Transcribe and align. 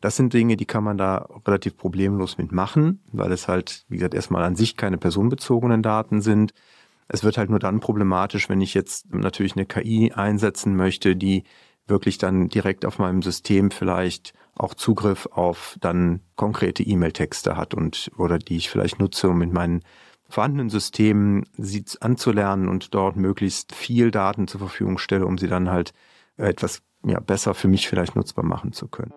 Das 0.00 0.16
sind 0.16 0.32
Dinge, 0.32 0.56
die 0.56 0.64
kann 0.64 0.82
man 0.82 0.96
da 0.96 1.28
relativ 1.46 1.76
problemlos 1.76 2.38
mitmachen, 2.38 3.02
weil 3.12 3.32
es 3.32 3.48
halt, 3.48 3.84
wie 3.88 3.96
gesagt, 3.96 4.14
erstmal 4.14 4.42
an 4.44 4.56
sich 4.56 4.76
keine 4.76 4.96
personenbezogenen 4.96 5.82
Daten 5.82 6.22
sind. 6.22 6.52
Es 7.08 7.22
wird 7.22 7.36
halt 7.36 7.50
nur 7.50 7.58
dann 7.58 7.80
problematisch, 7.80 8.48
wenn 8.48 8.60
ich 8.60 8.72
jetzt 8.72 9.12
natürlich 9.12 9.56
eine 9.56 9.66
KI 9.66 10.12
einsetzen 10.12 10.74
möchte, 10.74 11.16
die 11.16 11.44
wirklich 11.86 12.18
dann 12.18 12.48
direkt 12.48 12.86
auf 12.86 12.98
meinem 12.98 13.20
System 13.20 13.70
vielleicht 13.70 14.32
auch 14.54 14.74
Zugriff 14.74 15.26
auf 15.32 15.76
dann 15.80 16.20
konkrete 16.36 16.82
E-Mail-Texte 16.82 17.56
hat 17.56 17.74
und 17.74 18.10
oder 18.16 18.38
die 18.38 18.56
ich 18.56 18.70
vielleicht 18.70 19.00
nutze, 19.00 19.28
um 19.28 19.38
mit 19.38 19.52
meinen 19.52 19.82
vorhandenen 20.28 20.70
Systemen 20.70 21.44
sie 21.56 21.84
anzulernen 22.00 22.68
und 22.68 22.94
dort 22.94 23.16
möglichst 23.16 23.74
viel 23.74 24.10
Daten 24.10 24.46
zur 24.46 24.60
Verfügung 24.60 24.98
stelle, 24.98 25.26
um 25.26 25.36
sie 25.36 25.48
dann 25.48 25.70
halt 25.70 25.92
etwas 26.36 26.82
ja, 27.04 27.18
besser 27.20 27.54
für 27.54 27.68
mich 27.68 27.88
vielleicht 27.88 28.16
nutzbar 28.16 28.44
machen 28.44 28.72
zu 28.72 28.88
können. 28.88 29.12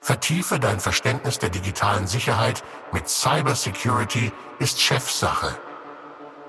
Vertiefe 0.00 0.60
dein 0.60 0.80
Verständnis 0.80 1.38
der 1.38 1.50
digitalen 1.50 2.06
Sicherheit 2.06 2.62
mit 2.92 3.08
Cybersecurity 3.08 4.32
ist 4.58 4.80
Chefsache. 4.80 5.58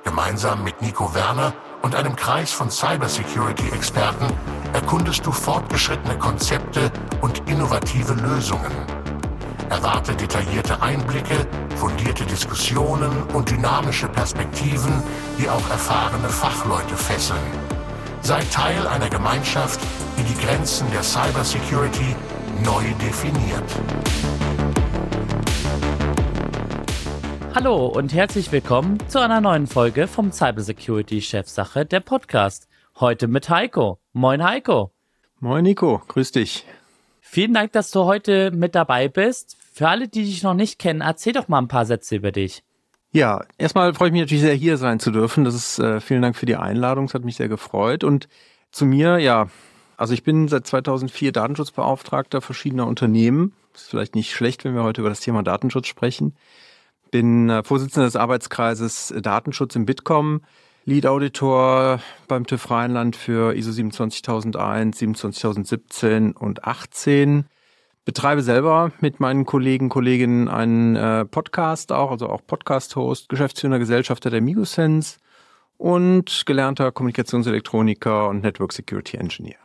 Gemeinsam 0.04 0.64
mit 0.64 0.82
Nico 0.82 1.14
Werner 1.14 1.54
und 1.82 1.96
einem 1.96 2.16
Kreis 2.16 2.52
von 2.52 2.70
Cybersecurity-Experten 2.70 4.28
erkundest 4.74 5.26
du 5.26 5.32
fortgeschrittene 5.32 6.18
Konzepte 6.18 6.92
und 7.22 7.50
innovative 7.50 8.14
Lösungen. 8.14 8.72
Erwarte 9.70 10.16
detaillierte 10.16 10.82
Einblicke, 10.82 11.46
fundierte 11.76 12.26
Diskussionen 12.26 13.24
und 13.34 13.50
dynamische 13.50 14.08
Perspektiven, 14.08 15.04
die 15.38 15.50
auch 15.50 15.70
erfahrene 15.70 16.30
Fachleute 16.30 16.96
fesseln. 16.96 17.40
Sei 18.22 18.44
Teil 18.52 18.88
einer 18.88 19.10
Gemeinschaft, 19.10 19.80
die 20.18 20.24
die 20.24 20.46
Grenzen 20.46 20.90
der 20.92 21.04
Cybersecurity 21.04 22.16
neu 22.64 22.84
definiert. 23.02 23.64
Hallo 27.56 27.88
und 27.88 28.14
herzlich 28.14 28.52
willkommen 28.52 28.98
zu 29.08 29.20
einer 29.20 29.42
neuen 29.42 29.68
Folge 29.68 30.08
vom 30.08 30.32
Cybersecurity 30.32 31.22
Chefsache, 31.22 31.86
der 31.86 32.00
Podcast. 32.00 32.68
Heute 33.00 33.28
mit 33.28 33.50
Heiko. 33.50 34.00
Moin 34.14 34.44
Heiko. 34.44 34.92
Moin 35.40 35.64
Nico, 35.64 36.02
grüß 36.08 36.32
dich. 36.32 36.66
Vielen 37.22 37.54
Dank, 37.54 37.72
dass 37.72 37.92
du 37.92 38.06
heute 38.06 38.52
mit 38.52 38.76
dabei 38.76 39.08
bist. 39.08 39.56
Für 39.74 39.88
alle, 39.88 40.08
die 40.08 40.24
dich 40.24 40.44
noch 40.44 40.54
nicht 40.54 40.80
kennen, 40.80 41.02
erzähl 41.02 41.34
doch 41.34 41.48
mal 41.48 41.60
ein 41.60 41.68
paar 41.68 41.86
Sätze 41.86 42.16
über 42.16 42.32
dich. 42.32 42.64
Ja, 43.12 43.46
erstmal 43.58 43.94
freue 43.94 44.10
ich 44.10 44.14
mich 44.14 44.22
natürlich 44.22 44.44
sehr, 44.44 44.54
hier 44.54 44.78
sein 44.78 45.00
zu 45.00 45.12
dürfen. 45.12 45.44
Das 45.46 45.56
ist 45.56 45.80
äh, 45.80 46.02
vielen 46.02 46.22
Dank 46.22 46.36
für 46.36 46.46
die 46.46 46.58
Einladung. 46.58 47.06
Es 47.06 47.14
hat 47.14 47.24
mich 47.24 47.38
sehr 47.38 47.48
gefreut. 47.48 48.04
Und 48.04 48.28
zu 48.72 48.86
mir, 48.86 49.18
ja, 49.18 49.48
also 50.00 50.14
ich 50.14 50.24
bin 50.24 50.48
seit 50.48 50.66
2004 50.66 51.34
Datenschutzbeauftragter 51.34 52.40
verschiedener 52.40 52.88
Unternehmen. 52.88 53.52
Ist 53.76 53.90
vielleicht 53.90 54.16
nicht 54.16 54.32
schlecht, 54.32 54.64
wenn 54.64 54.74
wir 54.74 54.84
heute 54.84 55.02
über 55.02 55.10
das 55.10 55.20
Thema 55.20 55.44
Datenschutz 55.44 55.88
sprechen. 55.88 56.38
Bin 57.12 57.50
äh, 57.50 57.64
Vorsitzender 57.64 58.06
des 58.06 58.16
Arbeitskreises 58.16 59.14
Datenschutz 59.22 59.76
im 59.76 59.86
Bitkom, 59.86 60.40
Lead 60.86 61.06
Auditor 61.06 62.00
beim 62.30 62.48
TÜV 62.48 62.72
Rheinland 62.72 63.18
für 63.18 63.54
ISO 63.58 63.74
27001, 63.74 65.00
27017 65.00 66.32
und 66.32 66.64
18. 66.64 67.44
Betreibe 68.06 68.42
selber 68.42 68.94
mit 69.02 69.20
meinen 69.20 69.46
Kollegen, 69.46 69.90
Kolleginnen 69.90 70.48
einen 70.48 70.96
äh, 70.96 71.26
Podcast 71.26 71.92
auch, 71.92 72.12
also 72.12 72.30
auch 72.30 72.40
Podcast-Host, 72.48 73.28
Geschäftsführer, 73.28 73.80
Gesellschafter 73.80 74.30
der 74.30 74.40
Migosense 74.40 75.18
und 75.78 76.44
gelernter 76.46 76.94
Kommunikationselektroniker 76.94 78.30
und 78.30 78.44
Network 78.44 78.72
Security 78.72 79.18
Engineer. 79.18 79.58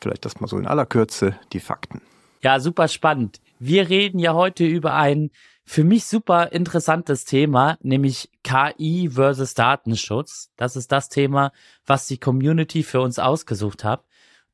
Vielleicht 0.00 0.24
das 0.24 0.40
mal 0.40 0.46
so 0.46 0.58
in 0.58 0.66
aller 0.66 0.86
Kürze 0.86 1.36
die 1.52 1.60
Fakten. 1.60 2.00
Ja, 2.42 2.60
super 2.60 2.88
spannend. 2.88 3.40
Wir 3.58 3.88
reden 3.88 4.18
ja 4.18 4.34
heute 4.34 4.64
über 4.64 4.94
ein 4.94 5.30
für 5.64 5.82
mich 5.82 6.04
super 6.04 6.52
interessantes 6.52 7.24
Thema, 7.24 7.76
nämlich 7.82 8.30
KI 8.44 9.10
versus 9.10 9.54
Datenschutz. 9.54 10.52
Das 10.56 10.76
ist 10.76 10.92
das 10.92 11.08
Thema, 11.08 11.50
was 11.84 12.06
die 12.06 12.18
Community 12.18 12.84
für 12.84 13.00
uns 13.00 13.18
ausgesucht 13.18 13.82
hat. 13.82 14.04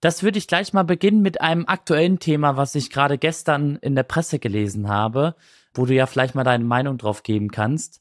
Das 0.01 0.23
würde 0.23 0.39
ich 0.39 0.49
gleich 0.49 0.73
mal 0.73 0.85
beginnen 0.85 1.21
mit 1.21 1.41
einem 1.43 1.67
aktuellen 1.67 2.19
Thema, 2.19 2.57
was 2.57 2.75
ich 2.75 2.91
gerade 2.91 3.19
gestern 3.19 3.77
in 3.77 3.95
der 3.95 4.03
Presse 4.05 4.39
gelesen 4.39 4.89
habe, 4.89 5.37
wo 5.75 5.85
du 5.85 5.95
ja 5.95 6.07
vielleicht 6.07 6.35
mal 6.35 6.45
deine 6.45 6.65
Meinung 6.65 6.97
drauf 6.97 7.23
geben 7.23 7.51
kannst. 7.51 8.01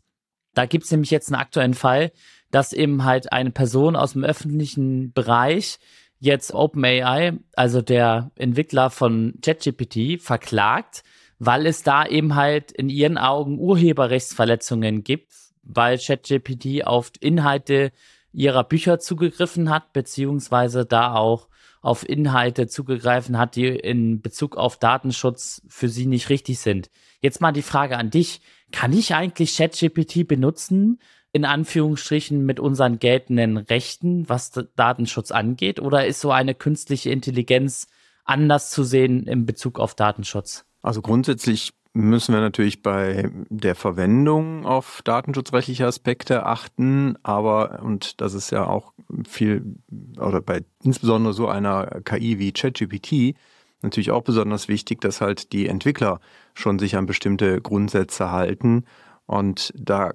Da 0.53 0.65
gibt's 0.65 0.89
nämlich 0.89 1.11
jetzt 1.11 1.27
einen 1.31 1.41
aktuellen 1.41 1.73
Fall, 1.73 2.11
dass 2.49 2.73
eben 2.73 3.03
halt 3.03 3.31
eine 3.31 3.51
Person 3.51 3.95
aus 3.95 4.13
dem 4.13 4.23
öffentlichen 4.23 5.11
Bereich 5.11 5.79
jetzt 6.21 6.53
OpenAI, 6.53 7.33
also 7.55 7.81
der 7.81 8.31
Entwickler 8.35 8.91
von 8.91 9.33
ChatGPT, 9.41 10.21
verklagt, 10.21 11.03
weil 11.39 11.65
es 11.65 11.81
da 11.81 12.05
eben 12.05 12.35
halt 12.35 12.71
in 12.71 12.89
ihren 12.89 13.17
Augen 13.17 13.57
Urheberrechtsverletzungen 13.59 15.03
gibt, 15.03 15.33
weil 15.63 15.97
ChatGPT 15.97 16.85
auf 16.85 17.11
Inhalte 17.19 17.91
ihrer 18.31 18.63
Bücher 18.63 18.99
zugegriffen 18.99 19.71
hat, 19.71 19.93
beziehungsweise 19.93 20.85
da 20.85 21.15
auch 21.15 21.47
auf 21.81 22.07
Inhalte 22.07 22.67
zugegreifen 22.67 23.39
hat, 23.39 23.55
die 23.55 23.65
in 23.65 24.21
Bezug 24.21 24.55
auf 24.55 24.77
Datenschutz 24.77 25.63
für 25.67 25.89
sie 25.89 26.05
nicht 26.05 26.29
richtig 26.29 26.59
sind. 26.59 26.91
Jetzt 27.19 27.41
mal 27.41 27.51
die 27.51 27.63
Frage 27.63 27.97
an 27.97 28.11
dich. 28.11 28.41
Kann 28.71 28.93
ich 28.93 29.15
eigentlich 29.15 29.57
ChatGPT 29.57 30.27
benutzen, 30.27 30.99
in 31.33 31.45
Anführungsstrichen 31.45 32.45
mit 32.45 32.59
unseren 32.59 32.99
geltenden 32.99 33.57
Rechten, 33.57 34.27
was 34.27 34.51
Datenschutz 34.75 35.31
angeht? 35.31 35.79
Oder 35.79 36.05
ist 36.05 36.19
so 36.19 36.31
eine 36.31 36.55
künstliche 36.55 37.09
Intelligenz 37.09 37.87
anders 38.25 38.69
zu 38.71 38.83
sehen 38.83 39.27
in 39.27 39.45
Bezug 39.45 39.79
auf 39.79 39.95
Datenschutz? 39.95 40.65
Also 40.81 41.01
grundsätzlich 41.01 41.73
müssen 41.93 42.33
wir 42.33 42.41
natürlich 42.41 42.81
bei 42.81 43.29
der 43.49 43.75
Verwendung 43.75 44.65
auf 44.65 45.01
datenschutzrechtliche 45.03 45.85
Aspekte 45.85 46.45
achten, 46.45 47.17
aber, 47.23 47.81
und 47.83 48.21
das 48.21 48.33
ist 48.33 48.49
ja 48.51 48.65
auch 48.65 48.93
viel, 49.27 49.75
oder 50.17 50.41
bei 50.41 50.63
insbesondere 50.83 51.33
so 51.33 51.47
einer 51.47 52.01
KI 52.03 52.39
wie 52.39 52.53
ChatGPT, 52.53 53.35
natürlich 53.81 54.11
auch 54.11 54.23
besonders 54.23 54.67
wichtig, 54.67 55.01
dass 55.01 55.21
halt 55.21 55.51
die 55.53 55.67
Entwickler 55.67 56.19
schon 56.53 56.79
sich 56.79 56.95
an 56.95 57.05
bestimmte 57.05 57.61
Grundsätze 57.61 58.31
halten. 58.31 58.85
Und 59.25 59.73
da 59.75 60.13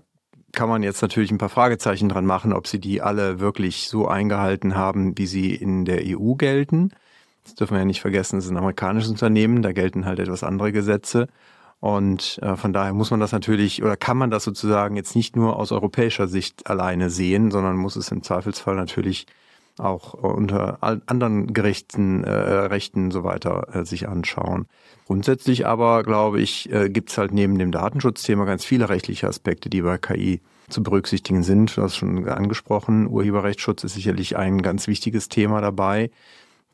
kann 0.56 0.68
man 0.68 0.82
jetzt 0.82 1.02
natürlich 1.02 1.30
ein 1.30 1.38
paar 1.38 1.50
Fragezeichen 1.50 2.08
dran 2.08 2.26
machen, 2.26 2.52
ob 2.52 2.66
sie 2.66 2.80
die 2.80 3.02
alle 3.02 3.38
wirklich 3.38 3.88
so 3.88 4.08
eingehalten 4.08 4.74
haben, 4.74 5.16
wie 5.16 5.26
sie 5.26 5.54
in 5.54 5.84
der 5.84 6.00
EU 6.04 6.34
gelten. 6.34 6.90
Das 7.44 7.54
dürfen 7.54 7.74
wir 7.74 7.80
ja 7.80 7.84
nicht 7.84 8.00
vergessen, 8.00 8.38
es 8.38 8.46
ist 8.46 8.50
ein 8.50 8.56
amerikanisches 8.56 9.10
Unternehmen, 9.10 9.62
da 9.62 9.72
gelten 9.72 10.06
halt 10.06 10.18
etwas 10.18 10.42
andere 10.42 10.72
Gesetze. 10.72 11.28
Und 11.78 12.38
äh, 12.42 12.56
von 12.56 12.72
daher 12.72 12.94
muss 12.94 13.10
man 13.10 13.20
das 13.20 13.32
natürlich 13.32 13.82
oder 13.82 13.96
kann 13.96 14.16
man 14.16 14.30
das 14.30 14.44
sozusagen 14.44 14.96
jetzt 14.96 15.14
nicht 15.14 15.36
nur 15.36 15.56
aus 15.56 15.72
europäischer 15.72 16.26
Sicht 16.26 16.66
alleine 16.68 17.10
sehen, 17.10 17.50
sondern 17.50 17.76
muss 17.76 17.94
es 17.94 18.10
im 18.10 18.22
Zweifelsfall 18.22 18.74
natürlich 18.74 19.26
auch 19.78 20.14
unter 20.14 20.78
anderen 20.80 21.52
Gerichten, 21.52 22.24
äh, 22.24 22.30
Rechten 22.30 23.10
so 23.10 23.24
weiter 23.24 23.68
äh, 23.74 23.84
sich 23.84 24.08
anschauen. 24.08 24.66
Grundsätzlich 25.06 25.66
aber, 25.66 26.02
glaube 26.02 26.40
ich, 26.40 26.72
äh, 26.72 26.88
gibt 26.88 27.10
es 27.10 27.18
halt 27.18 27.32
neben 27.32 27.58
dem 27.58 27.72
Datenschutzthema 27.72 28.44
ganz 28.44 28.64
viele 28.64 28.88
rechtliche 28.88 29.28
Aspekte, 29.28 29.68
die 29.68 29.82
bei 29.82 29.98
KI 29.98 30.40
zu 30.68 30.82
berücksichtigen 30.82 31.42
sind. 31.42 31.76
Du 31.76 31.82
hast 31.82 31.96
schon 31.96 32.28
angesprochen, 32.28 33.06
Urheberrechtsschutz 33.06 33.84
ist 33.84 33.94
sicherlich 33.94 34.36
ein 34.36 34.62
ganz 34.62 34.88
wichtiges 34.88 35.28
Thema 35.28 35.60
dabei, 35.60 36.10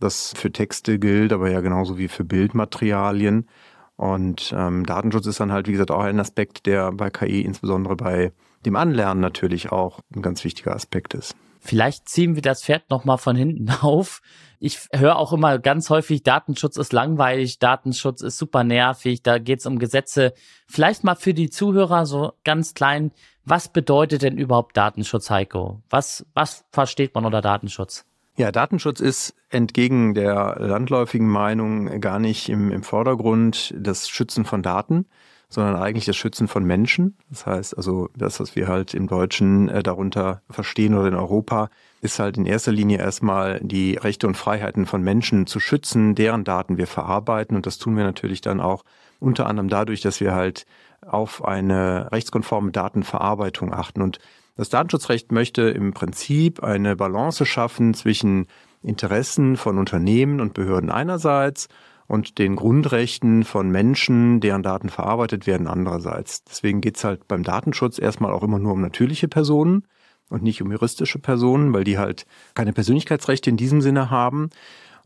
das 0.00 0.32
für 0.36 0.50
Texte 0.50 0.98
gilt, 0.98 1.32
aber 1.32 1.50
ja 1.50 1.60
genauso 1.60 1.98
wie 1.98 2.08
für 2.08 2.24
Bildmaterialien. 2.24 3.48
Und 3.96 4.54
ähm, 4.56 4.86
Datenschutz 4.86 5.26
ist 5.26 5.40
dann 5.40 5.52
halt, 5.52 5.68
wie 5.68 5.72
gesagt, 5.72 5.90
auch 5.90 6.02
ein 6.02 6.18
Aspekt, 6.18 6.66
der 6.66 6.92
bei 6.92 7.10
KI 7.10 7.42
insbesondere 7.42 7.96
bei 7.96 8.32
dem 8.64 8.76
Anlernen 8.76 9.20
natürlich 9.20 9.70
auch 9.70 10.00
ein 10.14 10.22
ganz 10.22 10.42
wichtiger 10.44 10.74
Aspekt 10.74 11.14
ist. 11.14 11.36
Vielleicht 11.64 12.08
ziehen 12.08 12.34
wir 12.34 12.42
das 12.42 12.64
Pferd 12.64 12.90
nochmal 12.90 13.18
von 13.18 13.36
hinten 13.36 13.70
auf. 13.82 14.20
Ich 14.58 14.88
höre 14.92 15.16
auch 15.16 15.32
immer 15.32 15.58
ganz 15.58 15.90
häufig, 15.90 16.22
Datenschutz 16.22 16.76
ist 16.76 16.92
langweilig, 16.92 17.58
Datenschutz 17.60 18.20
ist 18.20 18.36
super 18.36 18.64
nervig, 18.64 19.22
da 19.22 19.38
geht 19.38 19.60
es 19.60 19.66
um 19.66 19.78
Gesetze. 19.78 20.34
Vielleicht 20.66 21.04
mal 21.04 21.14
für 21.14 21.34
die 21.34 21.50
Zuhörer 21.50 22.04
so 22.04 22.32
ganz 22.44 22.74
klein, 22.74 23.12
was 23.44 23.68
bedeutet 23.68 24.22
denn 24.22 24.38
überhaupt 24.38 24.76
Datenschutz, 24.76 25.30
Heiko? 25.30 25.80
Was, 25.88 26.26
was 26.34 26.64
versteht 26.70 27.14
man 27.14 27.24
unter 27.24 27.40
Datenschutz? 27.40 28.04
Ja, 28.36 28.50
Datenschutz 28.50 29.00
ist 29.00 29.34
entgegen 29.50 30.14
der 30.14 30.56
landläufigen 30.58 31.28
Meinung 31.28 32.00
gar 32.00 32.18
nicht 32.18 32.48
im, 32.48 32.72
im 32.72 32.82
Vordergrund 32.82 33.74
das 33.76 34.08
Schützen 34.08 34.44
von 34.44 34.62
Daten, 34.62 35.06
sondern 35.52 35.76
eigentlich 35.76 36.06
das 36.06 36.16
Schützen 36.16 36.48
von 36.48 36.64
Menschen. 36.64 37.14
Das 37.28 37.44
heißt 37.44 37.76
also, 37.76 38.08
das, 38.16 38.40
was 38.40 38.56
wir 38.56 38.68
halt 38.68 38.94
im 38.94 39.06
Deutschen 39.06 39.68
äh, 39.68 39.82
darunter 39.82 40.40
verstehen 40.48 40.94
oder 40.94 41.08
in 41.08 41.14
Europa, 41.14 41.68
ist 42.00 42.18
halt 42.18 42.38
in 42.38 42.46
erster 42.46 42.72
Linie 42.72 42.98
erstmal 42.98 43.60
die 43.60 43.96
Rechte 43.96 44.26
und 44.26 44.36
Freiheiten 44.36 44.86
von 44.86 45.02
Menschen 45.02 45.46
zu 45.46 45.60
schützen, 45.60 46.14
deren 46.14 46.44
Daten 46.44 46.78
wir 46.78 46.86
verarbeiten. 46.86 47.54
Und 47.54 47.66
das 47.66 47.76
tun 47.76 47.98
wir 47.98 48.04
natürlich 48.04 48.40
dann 48.40 48.62
auch 48.62 48.82
unter 49.20 49.46
anderem 49.46 49.68
dadurch, 49.68 50.00
dass 50.00 50.20
wir 50.20 50.32
halt 50.34 50.64
auf 51.06 51.44
eine 51.44 52.10
rechtskonforme 52.10 52.72
Datenverarbeitung 52.72 53.74
achten. 53.74 54.00
Und 54.00 54.20
das 54.56 54.70
Datenschutzrecht 54.70 55.32
möchte 55.32 55.62
im 55.62 55.92
Prinzip 55.92 56.62
eine 56.64 56.96
Balance 56.96 57.44
schaffen 57.44 57.92
zwischen 57.92 58.46
Interessen 58.82 59.58
von 59.58 59.76
Unternehmen 59.76 60.40
und 60.40 60.54
Behörden 60.54 60.90
einerseits 60.90 61.68
und 62.12 62.36
den 62.36 62.56
Grundrechten 62.56 63.42
von 63.42 63.70
Menschen, 63.70 64.40
deren 64.40 64.62
Daten 64.62 64.90
verarbeitet 64.90 65.46
werden, 65.46 65.66
andererseits. 65.66 66.44
Deswegen 66.44 66.82
geht's 66.82 67.04
halt 67.04 67.26
beim 67.26 67.42
Datenschutz 67.42 67.98
erstmal 67.98 68.34
auch 68.34 68.42
immer 68.42 68.58
nur 68.58 68.74
um 68.74 68.82
natürliche 68.82 69.28
Personen 69.28 69.86
und 70.28 70.42
nicht 70.42 70.60
um 70.60 70.70
juristische 70.70 71.18
Personen, 71.18 71.72
weil 71.72 71.84
die 71.84 71.96
halt 71.96 72.26
keine 72.52 72.74
Persönlichkeitsrechte 72.74 73.48
in 73.48 73.56
diesem 73.56 73.80
Sinne 73.80 74.10
haben. 74.10 74.50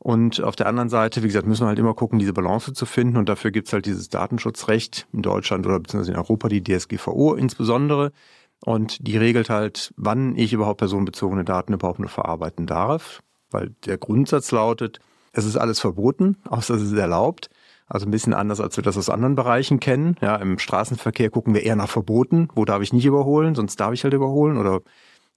Und 0.00 0.42
auf 0.42 0.56
der 0.56 0.66
anderen 0.66 0.88
Seite, 0.88 1.22
wie 1.22 1.28
gesagt, 1.28 1.46
müssen 1.46 1.62
wir 1.62 1.68
halt 1.68 1.78
immer 1.78 1.94
gucken, 1.94 2.18
diese 2.18 2.32
Balance 2.32 2.72
zu 2.72 2.86
finden. 2.86 3.18
Und 3.18 3.28
dafür 3.28 3.52
gibt's 3.52 3.72
halt 3.72 3.86
dieses 3.86 4.08
Datenschutzrecht 4.08 5.06
in 5.12 5.22
Deutschland 5.22 5.64
oder 5.64 5.78
beziehungsweise 5.78 6.10
in 6.10 6.18
Europa, 6.18 6.48
die 6.48 6.64
DSGVO 6.64 7.34
insbesondere. 7.34 8.10
Und 8.64 9.06
die 9.06 9.16
regelt 9.16 9.48
halt, 9.48 9.94
wann 9.96 10.34
ich 10.34 10.52
überhaupt 10.52 10.78
personenbezogene 10.78 11.44
Daten 11.44 11.72
überhaupt 11.72 12.00
nur 12.00 12.08
verarbeiten 12.08 12.66
darf. 12.66 13.22
Weil 13.52 13.76
der 13.84 13.96
Grundsatz 13.96 14.50
lautet, 14.50 14.98
es 15.36 15.44
ist 15.44 15.56
alles 15.56 15.80
verboten, 15.80 16.36
außer 16.48 16.74
es 16.74 16.82
ist 16.82 16.92
erlaubt. 16.94 17.50
Also 17.86 18.06
ein 18.06 18.10
bisschen 18.10 18.34
anders, 18.34 18.58
als 18.60 18.76
wir 18.76 18.82
das 18.82 18.96
aus 18.96 19.10
anderen 19.10 19.36
Bereichen 19.36 19.78
kennen. 19.78 20.16
Ja, 20.20 20.36
im 20.36 20.58
Straßenverkehr 20.58 21.30
gucken 21.30 21.54
wir 21.54 21.62
eher 21.62 21.76
nach 21.76 21.88
Verboten. 21.88 22.48
Wo 22.54 22.64
darf 22.64 22.82
ich 22.82 22.92
nicht 22.92 23.04
überholen? 23.04 23.54
Sonst 23.54 23.78
darf 23.78 23.92
ich 23.92 24.02
halt 24.02 24.14
überholen. 24.14 24.56
Oder 24.56 24.80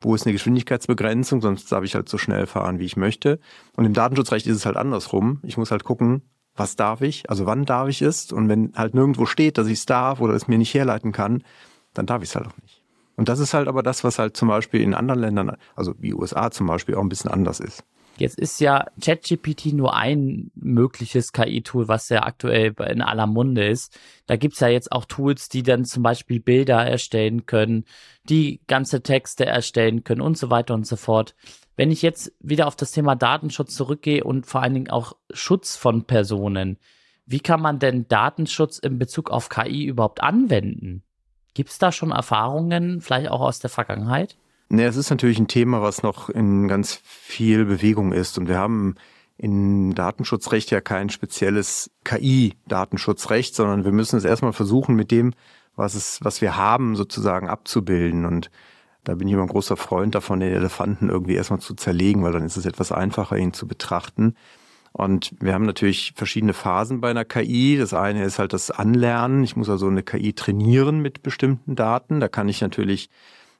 wo 0.02 0.16
ist 0.16 0.26
eine 0.26 0.34
Geschwindigkeitsbegrenzung? 0.34 1.42
Sonst 1.42 1.72
darf 1.72 1.84
ich 1.84 1.94
halt 1.94 2.10
so 2.10 2.18
schnell 2.18 2.48
fahren, 2.48 2.80
wie 2.80 2.86
ich 2.86 2.98
möchte. 2.98 3.40
Und 3.76 3.86
im 3.86 3.94
Datenschutzrecht 3.94 4.48
ist 4.48 4.56
es 4.56 4.66
halt 4.66 4.78
andersrum. 4.78 5.42
Ich 5.44 5.58
muss 5.58 5.70
halt 5.70 5.84
gucken, 5.84 6.24
was 6.56 6.76
darf 6.76 7.02
ich? 7.02 7.30
Also 7.30 7.46
wann 7.46 7.66
darf 7.66 7.90
ich 7.90 8.02
es? 8.02 8.32
Und 8.32 8.50
wenn 8.50 8.72
halt 8.76 8.96
nirgendwo 8.96 9.26
steht, 9.26 9.58
dass 9.58 9.68
ich 9.68 9.80
es 9.80 9.86
darf 9.86 10.22
oder 10.22 10.34
es 10.34 10.48
mir 10.48 10.58
nicht 10.58 10.74
herleiten 10.74 11.12
kann, 11.12 11.44
dann 11.94 12.06
darf 12.06 12.24
ich 12.24 12.30
es 12.30 12.36
halt 12.36 12.48
auch 12.48 12.58
nicht. 12.62 12.82
Und 13.16 13.30
das 13.30 13.40
ist 13.40 13.54
halt 13.54 13.68
aber 13.68 13.84
das, 13.84 14.04
was 14.04 14.18
halt 14.18 14.38
zum 14.38 14.48
Beispiel 14.48 14.82
in 14.82 14.94
anderen 14.94 15.20
Ländern, 15.20 15.58
also 15.76 15.94
wie 16.00 16.14
USA 16.14 16.52
zum 16.52 16.68
Beispiel, 16.68 16.96
auch 16.96 17.02
ein 17.02 17.10
bisschen 17.10 17.30
anders 17.30 17.60
ist. 17.60 17.84
Jetzt 18.20 18.38
ist 18.40 18.60
ja 18.60 18.86
ChatGPT 19.02 19.74
nur 19.74 19.96
ein 19.96 20.52
mögliches 20.56 21.32
KI-Tool, 21.32 21.88
was 21.88 22.10
ja 22.10 22.24
aktuell 22.24 22.74
in 22.90 23.02
aller 23.02 23.28
Munde 23.28 23.68
ist. 23.68 23.98
Da 24.26 24.36
gibt's 24.36 24.60
ja 24.60 24.68
jetzt 24.68 24.92
auch 24.92 25.06
Tools, 25.06 25.50
die 25.50 25.64
dann 25.64 25.86
zum 25.86 26.04
Beispiel 26.04 26.40
Bilder 26.40 26.86
erstellen 26.86 27.46
können, 27.46 27.86
die 28.24 28.62
ganze 28.68 29.02
Texte 29.02 29.46
erstellen 29.46 30.04
können 30.04 30.22
und 30.22 30.38
so 30.38 30.50
weiter 30.50 30.74
und 30.74 30.86
so 30.86 30.96
fort. 30.96 31.36
Wenn 31.78 31.92
ich 31.92 32.02
jetzt 32.02 32.34
wieder 32.42 32.68
auf 32.68 32.76
das 32.76 32.92
Thema 32.92 33.16
Datenschutz 33.16 33.74
zurückgehe 33.74 34.24
und 34.24 34.46
vor 34.46 34.62
allen 34.62 34.74
Dingen 34.74 34.90
auch 34.90 35.14
Schutz 35.32 35.78
von 35.78 36.04
Personen, 36.04 36.78
wie 37.26 37.40
kann 37.40 37.62
man 37.62 37.80
denn 37.80 38.08
Datenschutz 38.08 38.80
in 38.80 39.00
Bezug 39.00 39.30
auf 39.30 39.50
KI 39.50 39.86
überhaupt 39.86 40.22
anwenden? 40.22 41.04
Gibt's 41.54 41.78
da 41.78 41.92
schon 41.92 42.12
Erfahrungen, 42.12 43.02
vielleicht 43.02 43.30
auch 43.30 43.42
aus 43.42 43.60
der 43.60 43.70
Vergangenheit? 43.70 44.36
Nee, 44.72 44.86
es 44.86 44.98
ist 44.98 45.10
natürlich 45.10 45.40
ein 45.40 45.48
Thema, 45.48 45.82
was 45.82 46.04
noch 46.04 46.30
in 46.30 46.68
ganz 46.68 47.02
viel 47.04 47.66
Bewegung 47.66 48.14
ist. 48.14 48.38
Und 48.38 48.48
wir 48.48 48.58
haben 48.58 48.96
in 49.36 49.96
Datenschutzrecht 49.96 50.70
ja 50.70 50.80
kein 50.80 51.10
spezielles 51.10 51.90
KI-Datenschutzrecht, 52.04 53.56
sondern 53.56 53.84
wir 53.84 53.92
müssen 53.92 54.18
es 54.18 54.26
erstmal 54.26 54.54
versuchen, 54.54 54.96
mit 54.96 55.10
dem, 55.10 55.34
was 55.76 55.96
es, 55.96 56.20
was 56.22 56.42
wir 56.42 56.56
haben, 56.56 56.96
sozusagen 56.96 57.50
abzubilden. 57.50 58.26
Und 58.26 58.52
da 59.04 59.16
bin 59.16 59.28
ich 59.28 59.34
immer 59.34 59.44
ein 59.44 59.50
großer 59.50 59.76
Freund 59.78 60.14
davon, 60.14 60.40
den 60.40 60.54
Elefanten 60.54 61.10
irgendwie 61.10 61.34
erstmal 61.36 61.62
zu 61.62 61.74
zerlegen, 61.74 62.22
weil 62.22 62.34
dann 62.34 62.46
ist 62.46 62.58
es 62.58 62.66
etwas 62.68 62.92
einfacher, 62.92 63.38
ihn 63.38 63.54
zu 63.54 63.66
betrachten. 63.66 64.36
Und 64.92 65.34
wir 65.40 65.54
haben 65.54 65.66
natürlich 65.66 66.14
verschiedene 66.16 66.54
Phasen 66.54 67.02
bei 67.02 67.10
einer 67.10 67.26
KI. 67.26 67.78
Das 67.78 67.96
eine 67.96 68.24
ist 68.24 68.38
halt 68.38 68.54
das 68.54 68.70
Anlernen. 68.70 69.44
Ich 69.44 69.56
muss 69.56 69.70
also 69.70 69.88
eine 69.88 70.04
KI 70.04 70.34
trainieren 70.34 71.00
mit 71.00 71.24
bestimmten 71.24 71.76
Daten. 71.76 72.20
Da 72.20 72.28
kann 72.28 72.50
ich 72.50 72.62
natürlich 72.62 73.10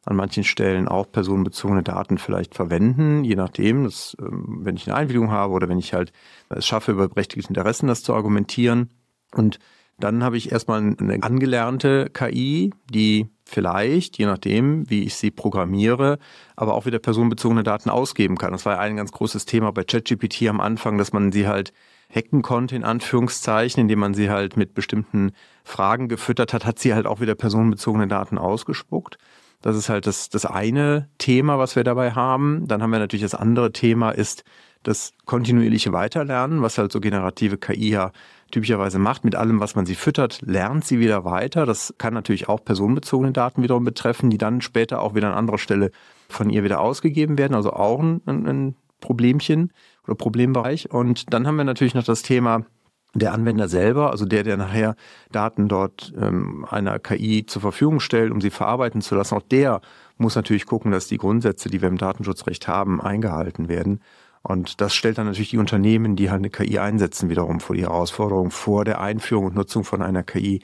an 0.06 0.16
manchen 0.16 0.44
Stellen 0.44 0.88
auch 0.88 1.12
personenbezogene 1.12 1.84
Daten 1.84 2.18
vielleicht 2.18 2.56
verwenden, 2.56 3.24
je 3.24 3.36
nachdem, 3.36 3.84
dass, 3.84 4.16
ähm, 4.20 4.60
wenn 4.62 4.76
ich 4.76 4.88
eine 4.88 4.96
Einwilligung 4.96 5.32
habe 5.32 5.54
oder 5.54 5.70
wenn 5.70 5.80
ich 5.80 5.94
halt 5.94 6.12
es 6.50 6.66
schaffe, 6.66 6.92
über 6.92 7.10
berechtigte 7.10 7.50
Interessen 7.50 7.88
das 7.88 8.04
zu 8.04 8.14
argumentieren. 8.14 8.90
Und 9.34 9.60
dann 10.00 10.24
habe 10.24 10.38
ich 10.38 10.52
erstmal 10.52 10.80
eine 10.80 11.22
angelernte 11.22 12.10
KI, 12.12 12.72
die 12.90 13.28
vielleicht, 13.44 14.18
je 14.18 14.26
nachdem, 14.26 14.90
wie 14.90 15.04
ich 15.04 15.16
sie 15.16 15.32
programmiere, 15.32 16.20
aber 16.56 16.76
auch 16.76 16.86
wieder 16.86 17.00
personenbezogene 17.00 17.64
Daten 17.64 17.90
ausgeben 17.90 18.38
kann. 18.38 18.54
Das 18.54 18.66
war 18.66 18.76
ja 18.76 18.80
ein 18.80 18.96
ganz 18.96 19.12
großes 19.12 19.46
Thema 19.46 19.72
bei 19.72 19.84
ChatGPT 19.84 20.48
am 20.48 20.62
Anfang, 20.62 20.98
dass 20.98 21.12
man 21.12 21.32
sie 21.32 21.48
halt 21.48 21.74
hacken 22.14 22.42
konnte, 22.42 22.76
in 22.76 22.84
Anführungszeichen, 22.84 23.82
indem 23.82 24.00
man 24.00 24.14
sie 24.14 24.30
halt 24.30 24.58
mit 24.58 24.74
bestimmten 24.74 25.32
Fragen 25.64 26.08
gefüttert 26.08 26.54
hat, 26.54 26.66
hat 26.66 26.80
sie 26.80 26.94
halt 26.94 27.06
auch 27.06 27.20
wieder 27.20 27.36
personenbezogene 27.36 28.08
Daten 28.08 28.38
ausgespuckt. 28.38 29.18
Das 29.62 29.76
ist 29.76 29.90
halt 29.90 30.08
das, 30.08 30.30
das 30.30 30.46
eine 30.46 31.10
Thema, 31.18 31.60
was 31.60 31.76
wir 31.76 31.84
dabei 31.84 32.12
haben. 32.12 32.68
Dann 32.68 32.82
haben 32.82 32.92
wir 32.92 33.00
natürlich 33.00 33.24
das 33.24 33.36
andere 33.36 33.72
Thema 33.72 34.12
ist 34.12 34.44
das 34.84 35.12
kontinuierliche 35.26 35.92
Weiterlernen, 35.92 36.62
was 36.62 36.78
halt 36.78 36.92
so 36.92 37.02
generative 37.02 37.58
KI 37.58 37.90
ja 37.90 38.12
typischerweise 38.52 38.98
macht. 38.98 39.26
Mit 39.26 39.36
allem, 39.36 39.60
was 39.60 39.76
man 39.76 39.86
sie 39.86 39.96
füttert, 39.96 40.42
lernt 40.42 40.86
sie 40.86 41.00
wieder 41.00 41.26
weiter. 41.26 41.66
Das 41.66 41.94
kann 41.98 42.14
natürlich 42.14 42.48
auch 42.48 42.64
personenbezogene 42.64 43.34
Daten 43.34 43.62
wiederum 43.62 43.84
betreffen, 43.84 44.30
die 44.30 44.38
dann 44.38 44.62
später 44.62 45.02
auch 45.02 45.16
wieder 45.16 45.28
an 45.28 45.38
anderer 45.38 45.58
Stelle 45.58 45.92
von 46.30 46.50
ihr 46.50 46.64
wieder 46.64 46.80
ausgegeben 46.80 47.38
werden. 47.38 47.56
Also 47.56 47.74
auch 47.74 48.00
ein, 48.00 48.22
ein 48.26 48.76
Problemchen 49.02 49.74
oder 50.06 50.16
Problembereich. 50.16 50.92
Und 50.92 51.34
dann 51.34 51.46
haben 51.46 51.58
wir 51.58 51.66
natürlich 51.66 51.96
noch 51.96 52.04
das 52.04 52.22
Thema 52.22 52.66
der 53.14 53.34
Anwender 53.34 53.68
selber, 53.68 54.12
also 54.12 54.26
der, 54.26 54.44
der 54.44 54.58
nachher 54.58 54.96
Daten 55.32 55.68
dort 55.68 56.14
ähm, 56.20 56.66
einer 56.70 57.00
KI 57.00 57.46
zur 57.46 57.62
Verfügung 57.62 58.00
stellt, 58.00 58.32
um 58.32 58.40
sie 58.40 58.52
verarbeiten 58.52 59.02
zu 59.02 59.16
lassen, 59.16 59.36
auch 59.36 59.42
der 59.42 59.82
muss 60.18 60.36
natürlich 60.36 60.66
gucken, 60.66 60.92
dass 60.92 61.08
die 61.08 61.18
Grundsätze, 61.18 61.70
die 61.70 61.82
wir 61.82 61.88
im 61.88 61.98
Datenschutzrecht 61.98 62.68
haben, 62.68 63.02
eingehalten 63.02 63.68
werden. 63.68 64.02
Und 64.42 64.80
das 64.80 64.94
stellt 64.94 65.18
dann 65.18 65.26
natürlich 65.26 65.50
die 65.50 65.58
Unternehmen, 65.58 66.16
die 66.16 66.30
halt 66.30 66.40
eine 66.40 66.50
KI 66.50 66.80
einsetzen, 66.80 67.30
wiederum 67.30 67.60
vor 67.60 67.76
die 67.76 67.84
Herausforderung 67.84 68.52
vor 68.52 68.86
der 68.86 69.02
Einführung 69.02 69.46
und 69.46 69.56
Nutzung 69.56 69.84
von 69.84 70.02
einer 70.02 70.24
KI, 70.24 70.62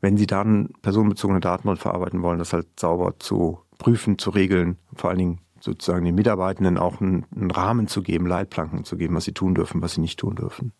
wenn 0.00 0.16
sie 0.16 0.26
dann 0.26 0.70
personenbezogene 0.82 1.40
Daten 1.40 1.74
verarbeiten 1.76 2.22
wollen, 2.22 2.38
das 2.38 2.52
halt 2.52 2.78
sauber 2.78 3.14
zu 3.18 3.60
prüfen, 3.78 4.18
zu 4.18 4.30
regeln, 4.30 4.78
vor 4.94 5.10
allen 5.10 5.18
Dingen 5.18 5.40
sozusagen 5.60 6.04
den 6.04 6.14
Mitarbeitenden 6.14 6.78
auch 6.78 7.00
einen, 7.00 7.26
einen 7.34 7.50
Rahmen 7.50 7.88
zu 7.88 8.02
geben, 8.02 8.26
Leitplanken 8.26 8.84
zu 8.84 8.96
geben, 8.96 9.14
was 9.14 9.24
sie 9.24 9.32
tun 9.32 9.54
dürfen, 9.54 9.82
was 9.82 9.94
sie 9.94 10.00
nicht 10.00 10.18
tun 10.18 10.36
dürfen. 10.36 10.72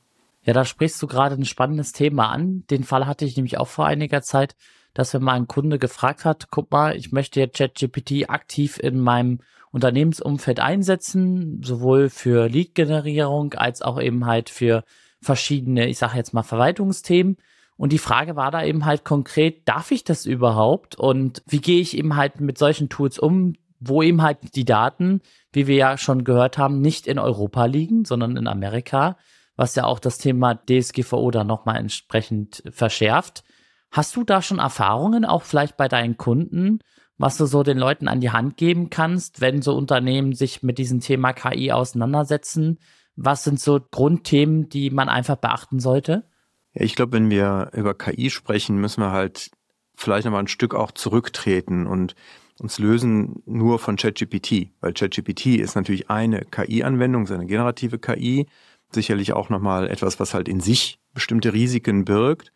Ja, 0.46 0.52
da 0.52 0.64
sprichst 0.64 1.02
du 1.02 1.08
gerade 1.08 1.34
ein 1.34 1.44
spannendes 1.44 1.92
Thema 1.92 2.30
an. 2.30 2.64
Den 2.70 2.84
Fall 2.84 3.06
hatte 3.06 3.24
ich 3.24 3.36
nämlich 3.36 3.58
auch 3.58 3.66
vor 3.66 3.84
einiger 3.84 4.22
Zeit, 4.22 4.54
dass 4.94 5.12
wenn 5.12 5.22
mal 5.22 5.34
ein 5.34 5.48
Kunde 5.48 5.78
gefragt 5.78 6.24
hat, 6.24 6.46
guck 6.50 6.70
mal, 6.70 6.96
ich 6.96 7.10
möchte 7.10 7.40
jetzt 7.40 7.58
ChatGPT 7.58 8.30
aktiv 8.30 8.78
in 8.78 9.00
meinem 9.00 9.40
Unternehmensumfeld 9.72 10.60
einsetzen, 10.60 11.62
sowohl 11.64 12.08
für 12.08 12.48
Lead-Generierung 12.48 13.54
als 13.54 13.82
auch 13.82 14.00
eben 14.00 14.24
halt 14.24 14.48
für 14.48 14.84
verschiedene, 15.20 15.88
ich 15.88 15.98
sage 15.98 16.16
jetzt 16.16 16.32
mal 16.32 16.44
Verwaltungsthemen. 16.44 17.36
Und 17.76 17.92
die 17.92 17.98
Frage 17.98 18.36
war 18.36 18.52
da 18.52 18.62
eben 18.62 18.84
halt 18.84 19.04
konkret, 19.04 19.68
darf 19.68 19.90
ich 19.90 20.04
das 20.04 20.26
überhaupt? 20.26 20.94
Und 20.94 21.42
wie 21.46 21.60
gehe 21.60 21.80
ich 21.80 21.98
eben 21.98 22.14
halt 22.14 22.40
mit 22.40 22.56
solchen 22.56 22.88
Tools 22.88 23.18
um, 23.18 23.54
wo 23.80 24.00
eben 24.00 24.22
halt 24.22 24.54
die 24.54 24.64
Daten, 24.64 25.20
wie 25.52 25.66
wir 25.66 25.76
ja 25.76 25.98
schon 25.98 26.22
gehört 26.22 26.56
haben, 26.56 26.80
nicht 26.80 27.08
in 27.08 27.18
Europa 27.18 27.64
liegen, 27.64 28.04
sondern 28.04 28.36
in 28.36 28.46
Amerika 28.46 29.16
was 29.56 29.74
ja 29.74 29.84
auch 29.84 29.98
das 29.98 30.18
Thema 30.18 30.54
DSGVO 30.54 31.30
dann 31.30 31.46
nochmal 31.46 31.76
entsprechend 31.76 32.62
verschärft. 32.70 33.44
Hast 33.90 34.14
du 34.16 34.24
da 34.24 34.42
schon 34.42 34.58
Erfahrungen, 34.58 35.24
auch 35.24 35.42
vielleicht 35.42 35.76
bei 35.76 35.88
deinen 35.88 36.16
Kunden, 36.16 36.80
was 37.18 37.38
du 37.38 37.46
so 37.46 37.62
den 37.62 37.78
Leuten 37.78 38.08
an 38.08 38.20
die 38.20 38.30
Hand 38.30 38.56
geben 38.56 38.90
kannst, 38.90 39.40
wenn 39.40 39.62
so 39.62 39.74
Unternehmen 39.74 40.34
sich 40.34 40.62
mit 40.62 40.78
diesem 40.78 41.00
Thema 41.00 41.32
KI 41.32 41.72
auseinandersetzen? 41.72 42.78
Was 43.16 43.44
sind 43.44 43.58
so 43.58 43.80
Grundthemen, 43.90 44.68
die 44.68 44.90
man 44.90 45.08
einfach 45.08 45.36
beachten 45.36 45.80
sollte? 45.80 46.28
Ja, 46.74 46.82
ich 46.82 46.94
glaube, 46.94 47.12
wenn 47.12 47.30
wir 47.30 47.70
über 47.72 47.94
KI 47.94 48.28
sprechen, 48.28 48.76
müssen 48.76 49.00
wir 49.00 49.12
halt 49.12 49.50
vielleicht 49.94 50.26
nochmal 50.26 50.42
ein 50.42 50.48
Stück 50.48 50.74
auch 50.74 50.92
zurücktreten 50.92 51.86
und 51.86 52.14
uns 52.58 52.78
lösen 52.78 53.42
nur 53.46 53.78
von 53.78 53.96
ChatGPT, 53.96 54.70
weil 54.80 54.92
ChatGPT 54.92 55.56
ist 55.56 55.74
natürlich 55.74 56.10
eine 56.10 56.42
KI-Anwendung, 56.42 57.26
eine 57.28 57.46
generative 57.46 57.98
KI 57.98 58.46
sicherlich 58.92 59.32
auch 59.32 59.48
nochmal 59.48 59.88
etwas, 59.88 60.20
was 60.20 60.34
halt 60.34 60.48
in 60.48 60.60
sich 60.60 60.98
bestimmte 61.14 61.52
Risiken 61.52 62.04
birgt. 62.04 62.52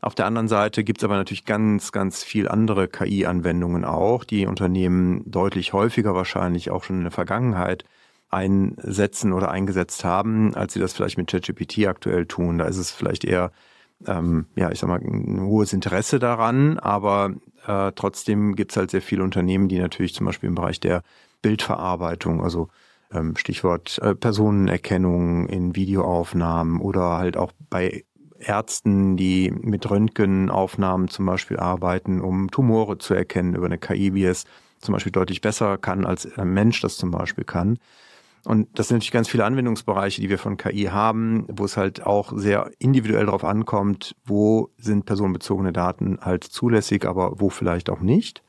Auf 0.00 0.14
der 0.16 0.26
anderen 0.26 0.48
Seite 0.48 0.82
gibt 0.82 0.98
es 0.98 1.04
aber 1.04 1.16
natürlich 1.16 1.44
ganz, 1.44 1.92
ganz 1.92 2.24
viel 2.24 2.48
andere 2.48 2.88
KI-Anwendungen 2.88 3.84
auch, 3.84 4.24
die 4.24 4.46
Unternehmen 4.46 5.22
deutlich 5.30 5.72
häufiger 5.72 6.14
wahrscheinlich 6.14 6.70
auch 6.70 6.82
schon 6.82 6.96
in 6.96 7.02
der 7.02 7.12
Vergangenheit 7.12 7.84
einsetzen 8.28 9.32
oder 9.32 9.50
eingesetzt 9.50 10.04
haben, 10.04 10.54
als 10.54 10.72
sie 10.72 10.80
das 10.80 10.92
vielleicht 10.94 11.18
mit 11.18 11.30
ChatGPT 11.30 11.86
aktuell 11.86 12.26
tun. 12.26 12.58
Da 12.58 12.64
ist 12.64 12.78
es 12.78 12.90
vielleicht 12.90 13.24
eher, 13.24 13.52
ähm, 14.06 14.46
ja, 14.56 14.72
ich 14.72 14.80
sag 14.80 14.88
mal, 14.88 15.00
ein 15.00 15.42
hohes 15.42 15.72
Interesse 15.72 16.18
daran, 16.18 16.78
aber 16.78 17.34
äh, 17.66 17.92
trotzdem 17.94 18.56
gibt 18.56 18.72
es 18.72 18.76
halt 18.78 18.90
sehr 18.90 19.02
viele 19.02 19.22
Unternehmen, 19.22 19.68
die 19.68 19.78
natürlich 19.78 20.14
zum 20.14 20.26
Beispiel 20.26 20.48
im 20.48 20.54
Bereich 20.56 20.80
der 20.80 21.02
Bildverarbeitung, 21.42 22.42
also 22.42 22.68
Stichwort 23.36 23.98
äh, 24.02 24.14
Personenerkennung 24.14 25.46
in 25.48 25.76
Videoaufnahmen 25.76 26.80
oder 26.80 27.18
halt 27.18 27.36
auch 27.36 27.52
bei 27.70 28.04
Ärzten, 28.38 29.16
die 29.16 29.50
mit 29.50 29.88
Röntgenaufnahmen 29.88 31.08
zum 31.08 31.26
Beispiel 31.26 31.58
arbeiten, 31.58 32.20
um 32.20 32.50
Tumore 32.50 32.98
zu 32.98 33.14
erkennen 33.14 33.54
über 33.54 33.66
eine 33.66 33.78
KI, 33.78 34.14
wie 34.14 34.24
es 34.24 34.44
zum 34.80 34.92
Beispiel 34.94 35.12
deutlich 35.12 35.40
besser 35.40 35.78
kann, 35.78 36.04
als 36.04 36.26
ein 36.36 36.52
Mensch 36.52 36.80
das 36.80 36.96
zum 36.96 37.10
Beispiel 37.10 37.44
kann. 37.44 37.78
Und 38.44 38.76
das 38.76 38.88
sind 38.88 38.96
natürlich 38.96 39.12
ganz 39.12 39.28
viele 39.28 39.44
Anwendungsbereiche, 39.44 40.20
die 40.20 40.28
wir 40.28 40.38
von 40.38 40.56
KI 40.56 40.86
haben, 40.86 41.46
wo 41.48 41.64
es 41.64 41.76
halt 41.76 42.04
auch 42.04 42.32
sehr 42.34 42.72
individuell 42.80 43.26
darauf 43.26 43.44
ankommt, 43.44 44.16
wo 44.24 44.70
sind 44.78 45.06
personenbezogene 45.06 45.72
Daten 45.72 46.18
halt 46.20 46.42
zulässig, 46.42 47.06
aber 47.06 47.40
wo 47.40 47.50
vielleicht 47.50 47.88
auch 47.88 48.00
nicht. 48.00 48.42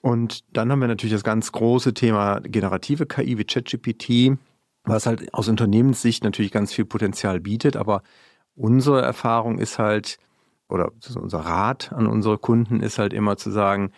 Und 0.00 0.44
dann 0.56 0.70
haben 0.70 0.80
wir 0.80 0.88
natürlich 0.88 1.14
das 1.14 1.24
ganz 1.24 1.52
große 1.52 1.94
Thema 1.94 2.40
generative 2.40 3.06
KI 3.06 3.38
wie 3.38 3.44
ChatGPT, 3.44 4.38
was 4.84 5.06
halt 5.06 5.34
aus 5.34 5.48
Unternehmenssicht 5.48 6.24
natürlich 6.24 6.52
ganz 6.52 6.72
viel 6.72 6.84
Potenzial 6.84 7.40
bietet. 7.40 7.76
Aber 7.76 8.02
unsere 8.54 9.02
Erfahrung 9.02 9.58
ist 9.58 9.78
halt, 9.78 10.18
oder 10.68 10.92
unser 11.16 11.40
Rat 11.40 11.92
an 11.92 12.06
unsere 12.06 12.38
Kunden 12.38 12.80
ist 12.80 12.98
halt 12.98 13.12
immer 13.12 13.36
zu 13.36 13.50
sagen, 13.50 13.92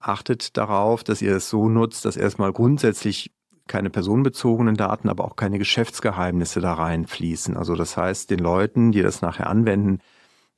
achtet 0.00 0.56
darauf, 0.56 1.04
dass 1.04 1.22
ihr 1.22 1.36
es 1.36 1.48
so 1.48 1.68
nutzt, 1.68 2.04
dass 2.04 2.16
erstmal 2.16 2.52
grundsätzlich 2.52 3.32
keine 3.66 3.90
personenbezogenen 3.90 4.76
Daten, 4.76 5.08
aber 5.08 5.24
auch 5.24 5.36
keine 5.36 5.58
Geschäftsgeheimnisse 5.58 6.60
da 6.60 6.74
reinfließen. 6.74 7.56
Also 7.56 7.74
das 7.74 7.96
heißt, 7.96 8.30
den 8.30 8.40
Leuten, 8.40 8.92
die 8.92 9.02
das 9.02 9.22
nachher 9.22 9.48
anwenden, 9.48 10.00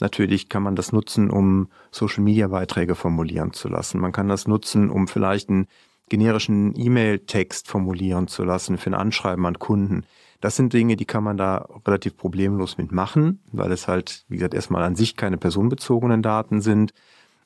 natürlich 0.01 0.49
kann 0.49 0.63
man 0.63 0.77
das 0.77 0.93
nutzen, 0.93 1.31
um 1.31 1.69
Social-Media-Beiträge 1.91 2.95
formulieren 2.95 3.53
zu 3.53 3.69
lassen. 3.69 4.01
Man 4.01 4.13
kann 4.13 4.29
das 4.29 4.47
nutzen, 4.47 4.91
um 4.91 5.09
vielleicht 5.09 5.49
einen 5.49 5.67
generischen 6.09 6.79
E-Mail-Text 6.79 7.69
formulieren 7.69 8.29
zu 8.29 8.45
lassen 8.45 8.79
für 8.79 8.91
ein 8.91 8.95
Anschreiben 8.95 9.45
an 9.47 9.59
Kunden. 9.59 10.05
Das 10.41 10.57
sind 10.57 10.73
Dinge, 10.73 10.97
die 10.97 11.07
kann 11.07 11.25
man 11.25 11.37
da 11.37 11.67
relativ 11.87 12.17
problemlos 12.17 12.79
mitmachen, 12.79 13.41
weil 13.53 13.73
es 13.73 13.89
halt, 13.89 14.25
wie 14.29 14.37
gesagt, 14.37 14.55
erstmal 14.55 14.83
an 14.83 14.95
sich 14.95 15.17
keine 15.17 15.39
personenbezogenen 15.39 16.23
Daten 16.23 16.61
sind. 16.61 16.93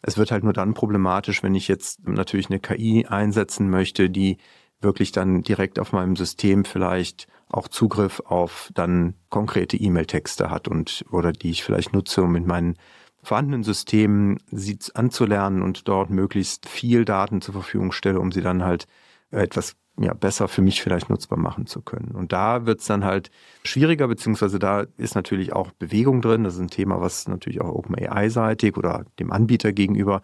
Es 0.02 0.18
wird 0.18 0.30
halt 0.30 0.44
nur 0.44 0.52
dann 0.52 0.74
problematisch, 0.74 1.42
wenn 1.42 1.54
ich 1.54 1.68
jetzt 1.68 2.06
natürlich 2.06 2.50
eine 2.50 2.58
KI 2.58 3.06
einsetzen 3.06 3.70
möchte, 3.70 4.10
die 4.10 4.38
wirklich 4.80 5.12
dann 5.12 5.42
direkt 5.42 5.78
auf 5.78 5.92
meinem 5.92 6.16
System 6.16 6.64
vielleicht 6.64 7.28
auch 7.50 7.68
Zugriff 7.68 8.20
auf 8.26 8.70
dann 8.74 9.14
konkrete 9.28 9.76
E-Mail-Texte 9.76 10.50
hat 10.50 10.68
und 10.68 11.04
oder 11.10 11.32
die 11.32 11.50
ich 11.50 11.64
vielleicht 11.64 11.92
nutze, 11.92 12.22
um 12.22 12.32
mit 12.32 12.46
meinen 12.46 12.76
vorhandenen 13.22 13.64
Systemen 13.64 14.38
sie 14.50 14.78
anzulernen 14.94 15.62
und 15.62 15.88
dort 15.88 16.10
möglichst 16.10 16.68
viel 16.68 17.04
Daten 17.04 17.42
zur 17.42 17.54
Verfügung 17.54 17.92
stelle, 17.92 18.20
um 18.20 18.32
sie 18.32 18.40
dann 18.40 18.64
halt 18.64 18.86
etwas 19.30 19.76
ja, 19.98 20.14
besser 20.14 20.48
für 20.48 20.62
mich 20.62 20.80
vielleicht 20.80 21.10
nutzbar 21.10 21.38
machen 21.38 21.66
zu 21.66 21.82
können. 21.82 22.12
Und 22.12 22.32
da 22.32 22.64
wird 22.64 22.80
es 22.80 22.86
dann 22.86 23.04
halt 23.04 23.30
schwieriger, 23.64 24.08
beziehungsweise 24.08 24.58
da 24.58 24.86
ist 24.96 25.14
natürlich 25.14 25.52
auch 25.52 25.72
Bewegung 25.72 26.22
drin. 26.22 26.44
Das 26.44 26.54
ist 26.54 26.60
ein 26.60 26.70
Thema, 26.70 27.00
was 27.00 27.28
natürlich 27.28 27.60
auch 27.60 27.68
OpenAI-seitig 27.68 28.78
oder 28.78 29.04
dem 29.18 29.30
Anbieter 29.30 29.72
gegenüber 29.72 30.22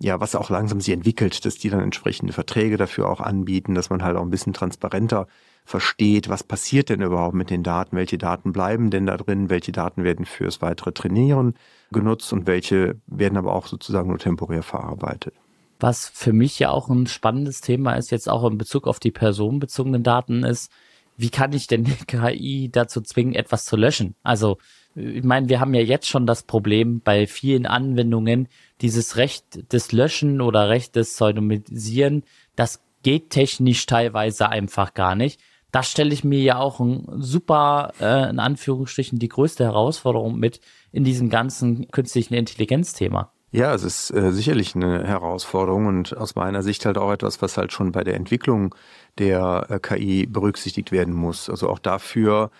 ja, 0.00 0.20
was 0.20 0.34
auch 0.34 0.50
langsam 0.50 0.80
sich 0.80 0.94
entwickelt, 0.94 1.44
dass 1.44 1.58
die 1.58 1.70
dann 1.70 1.80
entsprechende 1.80 2.32
Verträge 2.32 2.76
dafür 2.76 3.08
auch 3.08 3.20
anbieten, 3.20 3.74
dass 3.74 3.90
man 3.90 4.02
halt 4.02 4.16
auch 4.16 4.22
ein 4.22 4.30
bisschen 4.30 4.52
transparenter 4.52 5.26
versteht, 5.68 6.30
was 6.30 6.42
passiert 6.42 6.88
denn 6.88 7.02
überhaupt 7.02 7.34
mit 7.34 7.50
den 7.50 7.62
Daten, 7.62 7.94
welche 7.94 8.16
Daten 8.16 8.52
bleiben 8.52 8.90
denn 8.90 9.04
da 9.04 9.18
drin, 9.18 9.50
welche 9.50 9.70
Daten 9.70 10.02
werden 10.02 10.24
fürs 10.24 10.62
weitere 10.62 10.92
Trainieren 10.92 11.54
genutzt 11.92 12.32
und 12.32 12.46
welche 12.46 12.96
werden 13.06 13.36
aber 13.36 13.54
auch 13.54 13.66
sozusagen 13.66 14.08
nur 14.08 14.18
temporär 14.18 14.62
verarbeitet. 14.62 15.34
Was 15.78 16.08
für 16.08 16.32
mich 16.32 16.58
ja 16.58 16.70
auch 16.70 16.88
ein 16.88 17.06
spannendes 17.06 17.60
Thema 17.60 17.94
ist, 17.94 18.10
jetzt 18.10 18.30
auch 18.30 18.50
in 18.50 18.56
Bezug 18.56 18.86
auf 18.86 18.98
die 18.98 19.10
personenbezogenen 19.10 20.02
Daten, 20.02 20.42
ist, 20.42 20.72
wie 21.18 21.28
kann 21.28 21.52
ich 21.52 21.66
denn 21.66 21.84
die 21.84 21.92
KI 22.06 22.70
dazu 22.72 23.02
zwingen, 23.02 23.34
etwas 23.34 23.66
zu 23.66 23.76
löschen? 23.76 24.14
Also, 24.22 24.56
ich 24.94 25.22
meine, 25.22 25.50
wir 25.50 25.60
haben 25.60 25.74
ja 25.74 25.82
jetzt 25.82 26.08
schon 26.08 26.26
das 26.26 26.44
Problem 26.44 27.02
bei 27.04 27.26
vielen 27.26 27.66
Anwendungen, 27.66 28.48
dieses 28.80 29.16
Recht 29.18 29.70
des 29.70 29.92
Löschen 29.92 30.40
oder 30.40 30.70
Recht 30.70 30.96
des 30.96 31.12
Pseudonymisieren, 31.12 32.24
das 32.56 32.82
geht 33.02 33.30
technisch 33.30 33.84
teilweise 33.84 34.48
einfach 34.48 34.94
gar 34.94 35.14
nicht. 35.14 35.38
Das 35.70 35.90
stelle 35.90 36.14
ich 36.14 36.24
mir 36.24 36.40
ja 36.40 36.58
auch 36.58 36.80
ein 36.80 37.06
super, 37.16 37.92
äh, 38.00 38.30
in 38.30 38.38
Anführungsstrichen, 38.38 39.18
die 39.18 39.28
größte 39.28 39.64
Herausforderung 39.64 40.38
mit 40.38 40.60
in 40.92 41.04
diesem 41.04 41.28
ganzen 41.28 41.88
künstlichen 41.90 42.34
Intelligenzthema. 42.34 43.32
Ja, 43.50 43.74
es 43.74 43.82
ist 43.82 44.10
äh, 44.10 44.30
sicherlich 44.32 44.74
eine 44.74 45.04
Herausforderung 45.04 45.86
und 45.86 46.16
aus 46.16 46.34
meiner 46.34 46.62
Sicht 46.62 46.84
halt 46.84 46.98
auch 46.98 47.12
etwas, 47.12 47.40
was 47.40 47.56
halt 47.56 47.72
schon 47.72 47.92
bei 47.92 48.04
der 48.04 48.14
Entwicklung 48.14 48.74
der 49.18 49.66
äh, 49.70 49.78
KI 49.78 50.26
berücksichtigt 50.26 50.92
werden 50.92 51.14
muss. 51.14 51.48
Also 51.48 51.68
auch 51.70 51.78
dafür 51.78 52.50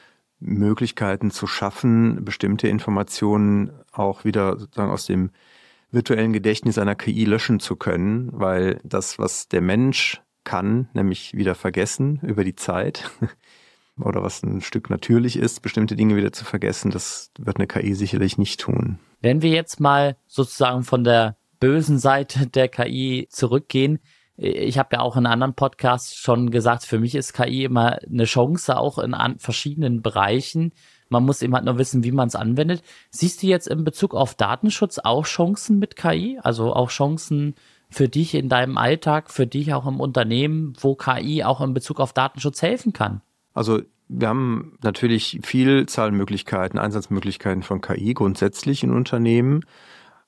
Möglichkeiten 0.40 1.30
zu 1.30 1.46
schaffen, 1.46 2.24
bestimmte 2.24 2.68
Informationen 2.68 3.70
auch 3.92 4.24
wieder 4.24 4.58
sozusagen 4.58 4.90
aus 4.90 5.04
dem 5.04 5.30
virtuellen 5.90 6.32
Gedächtnis 6.32 6.78
einer 6.78 6.94
KI 6.94 7.24
löschen 7.24 7.60
zu 7.60 7.76
können, 7.76 8.30
weil 8.32 8.80
das, 8.84 9.18
was 9.18 9.48
der 9.48 9.60
Mensch 9.60 10.22
kann, 10.48 10.88
nämlich 10.94 11.34
wieder 11.34 11.54
vergessen 11.54 12.20
über 12.22 12.42
die 12.42 12.54
Zeit 12.54 13.10
oder 14.00 14.22
was 14.22 14.42
ein 14.42 14.62
Stück 14.62 14.88
natürlich 14.88 15.36
ist, 15.36 15.60
bestimmte 15.60 15.94
Dinge 15.94 16.16
wieder 16.16 16.32
zu 16.32 16.46
vergessen, 16.46 16.90
das 16.90 17.30
wird 17.38 17.58
eine 17.58 17.66
KI 17.66 17.94
sicherlich 17.94 18.38
nicht 18.38 18.60
tun. 18.60 18.98
Wenn 19.20 19.42
wir 19.42 19.50
jetzt 19.50 19.78
mal 19.78 20.16
sozusagen 20.26 20.84
von 20.84 21.04
der 21.04 21.36
bösen 21.60 21.98
Seite 21.98 22.46
der 22.46 22.68
KI 22.68 23.28
zurückgehen, 23.30 23.98
ich 24.38 24.78
habe 24.78 24.90
ja 24.92 25.00
auch 25.00 25.16
in 25.16 25.26
anderen 25.26 25.54
Podcasts 25.54 26.16
schon 26.16 26.50
gesagt, 26.50 26.84
für 26.84 26.98
mich 26.98 27.14
ist 27.14 27.34
KI 27.34 27.64
immer 27.64 27.98
eine 28.06 28.24
Chance, 28.24 28.78
auch 28.78 28.98
in 28.98 29.14
verschiedenen 29.36 30.00
Bereichen. 30.00 30.72
Man 31.10 31.24
muss 31.24 31.42
eben 31.42 31.54
halt 31.54 31.64
nur 31.64 31.76
wissen, 31.76 32.04
wie 32.04 32.12
man 32.12 32.28
es 32.28 32.36
anwendet. 32.36 32.82
Siehst 33.10 33.42
du 33.42 33.48
jetzt 33.48 33.66
in 33.66 33.84
Bezug 33.84 34.14
auf 34.14 34.34
Datenschutz 34.34 34.98
auch 34.98 35.26
Chancen 35.26 35.78
mit 35.78 35.96
KI? 35.96 36.38
Also 36.42 36.72
auch 36.72 36.88
Chancen 36.88 37.56
für 37.90 38.08
dich 38.08 38.34
in 38.34 38.48
deinem 38.48 38.76
Alltag, 38.76 39.30
für 39.30 39.46
dich 39.46 39.72
auch 39.72 39.86
im 39.86 40.00
Unternehmen, 40.00 40.74
wo 40.80 40.94
KI 40.94 41.44
auch 41.44 41.60
in 41.60 41.74
Bezug 41.74 42.00
auf 42.00 42.12
Datenschutz 42.12 42.62
helfen 42.62 42.92
kann? 42.92 43.22
Also 43.54 43.80
wir 44.08 44.28
haben 44.28 44.78
natürlich 44.82 45.40
Vielzahlmöglichkeiten, 45.42 46.78
Einsatzmöglichkeiten 46.78 47.62
von 47.62 47.80
KI 47.80 48.14
grundsätzlich 48.14 48.82
in 48.82 48.90
Unternehmen. 48.90 49.64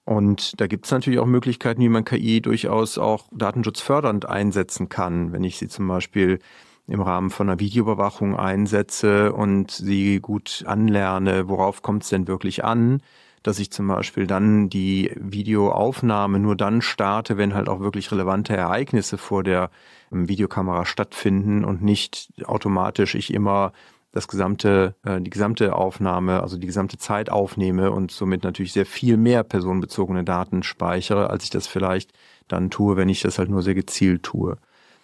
Und 0.05 0.61
da 0.61 0.67
gibt 0.67 0.87
es 0.87 0.91
natürlich 0.91 1.19
auch 1.19 1.27
Möglichkeiten, 1.27 1.81
wie 1.83 1.89
man 1.89 2.05
KI 2.05 2.41
durchaus 2.41 2.99
auch 2.99 3.29
datenschutzfördernd 3.33 4.29
einsetzen 4.29 4.89
kann. 4.89 5.33
Wenn 5.33 5.45
ich 5.45 5.59
sie 5.59 5.69
zum 5.69 5.87
Beispiel 5.87 6.41
im 6.87 7.01
Rahmen 7.01 7.31
von 7.31 7.49
einer 7.49 7.61
Videoüberwachung 7.61 8.37
einsetze 8.37 9.33
und 9.33 9.71
sie 9.71 10.19
gut 10.21 10.65
anlerne, 10.67 11.49
worauf 11.49 11.83
kommt 11.83 12.03
es 12.03 12.09
denn 12.09 12.27
wirklich 12.27 12.65
an, 12.65 13.01
dass 13.43 13.59
ich 13.59 13.71
zum 13.71 13.89
Beispiel 13.89 14.27
dann 14.27 14.69
die 14.69 15.13
Videoaufnahme 15.17 16.39
nur 16.39 16.57
dann 16.57 16.83
starte, 16.83 17.37
wenn 17.37 17.55
halt 17.55 17.69
auch 17.69 17.81
wirklich 17.81 18.13
relevante 18.13 18.57
Ereignisse 18.57 19.19
vor 19.19 19.43
der 19.43 19.71
ähm, 20.13 20.29
Videokamera 20.29 20.85
stattfinden 20.85 21.65
und 21.65 21.83
nicht 21.83 22.31
automatisch 22.45 23.15
ich 23.15 23.33
immer 23.33 23.73
das 24.13 24.29
gesamte, 24.29 24.95
äh, 25.05 25.21
die 25.21 25.31
gesamte 25.31 25.75
Aufnahme, 25.75 26.43
also 26.43 26.57
die 26.57 26.67
gesamte 26.67 26.99
Zeit 26.99 27.31
aufnehme 27.31 27.91
und 27.93 28.11
somit 28.11 28.43
natürlich 28.43 28.73
sehr 28.73 28.87
viel 28.87 29.17
mehr 29.17 29.45
personenbezogene 29.45 30.25
Daten 30.25 30.63
speichere, 30.63 31.31
als 31.31 31.45
ich 31.45 31.51
das 31.51 31.67
vielleicht 31.67 32.13
dann 32.49 32.71
tue, 32.71 32.97
wenn 32.97 33.09
ich 33.09 33.23
das 33.23 33.39
halt 33.39 33.49
nur 33.49 33.63
sehr 33.63 33.75
gezielt 33.75 34.25
tue. 34.25 34.59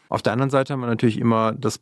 Auf 0.09 0.23
der 0.23 0.33
anderen 0.33 0.51
Seite 0.51 0.73
haben 0.73 0.81
wir 0.81 0.87
natürlich 0.87 1.19
immer 1.19 1.53
das, 1.53 1.81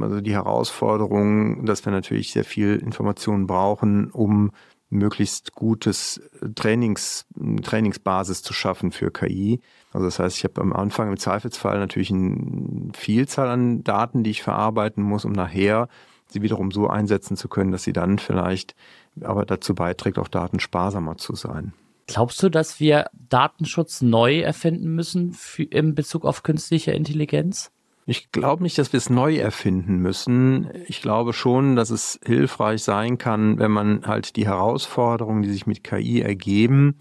also 0.00 0.20
die 0.20 0.32
Herausforderung, 0.32 1.64
dass 1.64 1.84
wir 1.84 1.92
natürlich 1.92 2.32
sehr 2.32 2.44
viel 2.44 2.76
Informationen 2.76 3.46
brauchen, 3.46 4.10
um 4.10 4.52
möglichst 4.92 5.52
gutes 5.54 6.20
Trainings, 6.54 7.26
Trainingsbasis 7.62 8.42
zu 8.42 8.52
schaffen 8.52 8.92
für 8.92 9.10
KI. 9.10 9.60
Also 9.92 10.06
das 10.06 10.18
heißt, 10.18 10.36
ich 10.36 10.44
habe 10.44 10.60
am 10.60 10.72
Anfang 10.72 11.08
im 11.08 11.16
Zweifelsfall 11.16 11.78
natürlich 11.78 12.10
eine 12.10 12.92
Vielzahl 12.94 13.48
an 13.48 13.82
Daten, 13.82 14.22
die 14.22 14.30
ich 14.30 14.42
verarbeiten 14.42 15.02
muss, 15.02 15.24
um 15.24 15.32
nachher 15.32 15.88
sie 16.28 16.42
wiederum 16.42 16.70
so 16.70 16.88
einsetzen 16.88 17.36
zu 17.36 17.48
können, 17.48 17.72
dass 17.72 17.82
sie 17.82 17.92
dann 17.92 18.18
vielleicht 18.18 18.74
aber 19.20 19.44
dazu 19.44 19.74
beiträgt, 19.74 20.18
auch 20.18 20.28
datensparsamer 20.28 21.16
zu 21.16 21.34
sein. 21.34 21.72
Glaubst 22.06 22.42
du, 22.42 22.48
dass 22.48 22.80
wir 22.80 23.06
Datenschutz 23.28 24.02
neu 24.02 24.40
erfinden 24.40 24.94
müssen 24.94 25.32
für, 25.32 25.62
in 25.62 25.94
Bezug 25.94 26.24
auf 26.24 26.42
künstliche 26.42 26.92
Intelligenz? 26.92 27.70
Ich 28.04 28.32
glaube 28.32 28.64
nicht, 28.64 28.78
dass 28.78 28.92
wir 28.92 28.98
es 28.98 29.10
neu 29.10 29.36
erfinden 29.36 29.98
müssen. 29.98 30.68
Ich 30.86 31.02
glaube 31.02 31.32
schon, 31.32 31.76
dass 31.76 31.90
es 31.90 32.18
hilfreich 32.24 32.82
sein 32.82 33.16
kann, 33.16 33.58
wenn 33.58 33.70
man 33.70 34.06
halt 34.06 34.34
die 34.36 34.46
Herausforderungen, 34.46 35.42
die 35.42 35.50
sich 35.50 35.66
mit 35.66 35.84
KI 35.84 36.20
ergeben, 36.20 37.00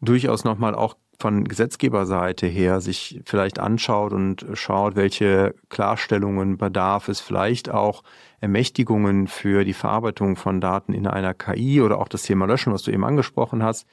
durchaus 0.00 0.44
nochmal 0.44 0.74
auch 0.74 0.96
von 1.20 1.44
Gesetzgeberseite 1.44 2.46
her 2.46 2.80
sich 2.80 3.20
vielleicht 3.24 3.58
anschaut 3.58 4.12
und 4.12 4.46
schaut, 4.54 4.94
welche 4.94 5.54
Klarstellungen 5.68 6.58
bedarf 6.58 7.08
es, 7.08 7.20
vielleicht 7.20 7.70
auch 7.70 8.04
Ermächtigungen 8.40 9.26
für 9.26 9.64
die 9.64 9.72
Verarbeitung 9.72 10.36
von 10.36 10.60
Daten 10.60 10.94
in 10.94 11.08
einer 11.08 11.34
KI 11.34 11.80
oder 11.80 11.98
auch 11.98 12.08
das 12.08 12.22
Thema 12.22 12.46
Löschen, 12.46 12.72
was 12.72 12.82
du 12.82 12.92
eben 12.92 13.04
angesprochen 13.04 13.64
hast, 13.64 13.86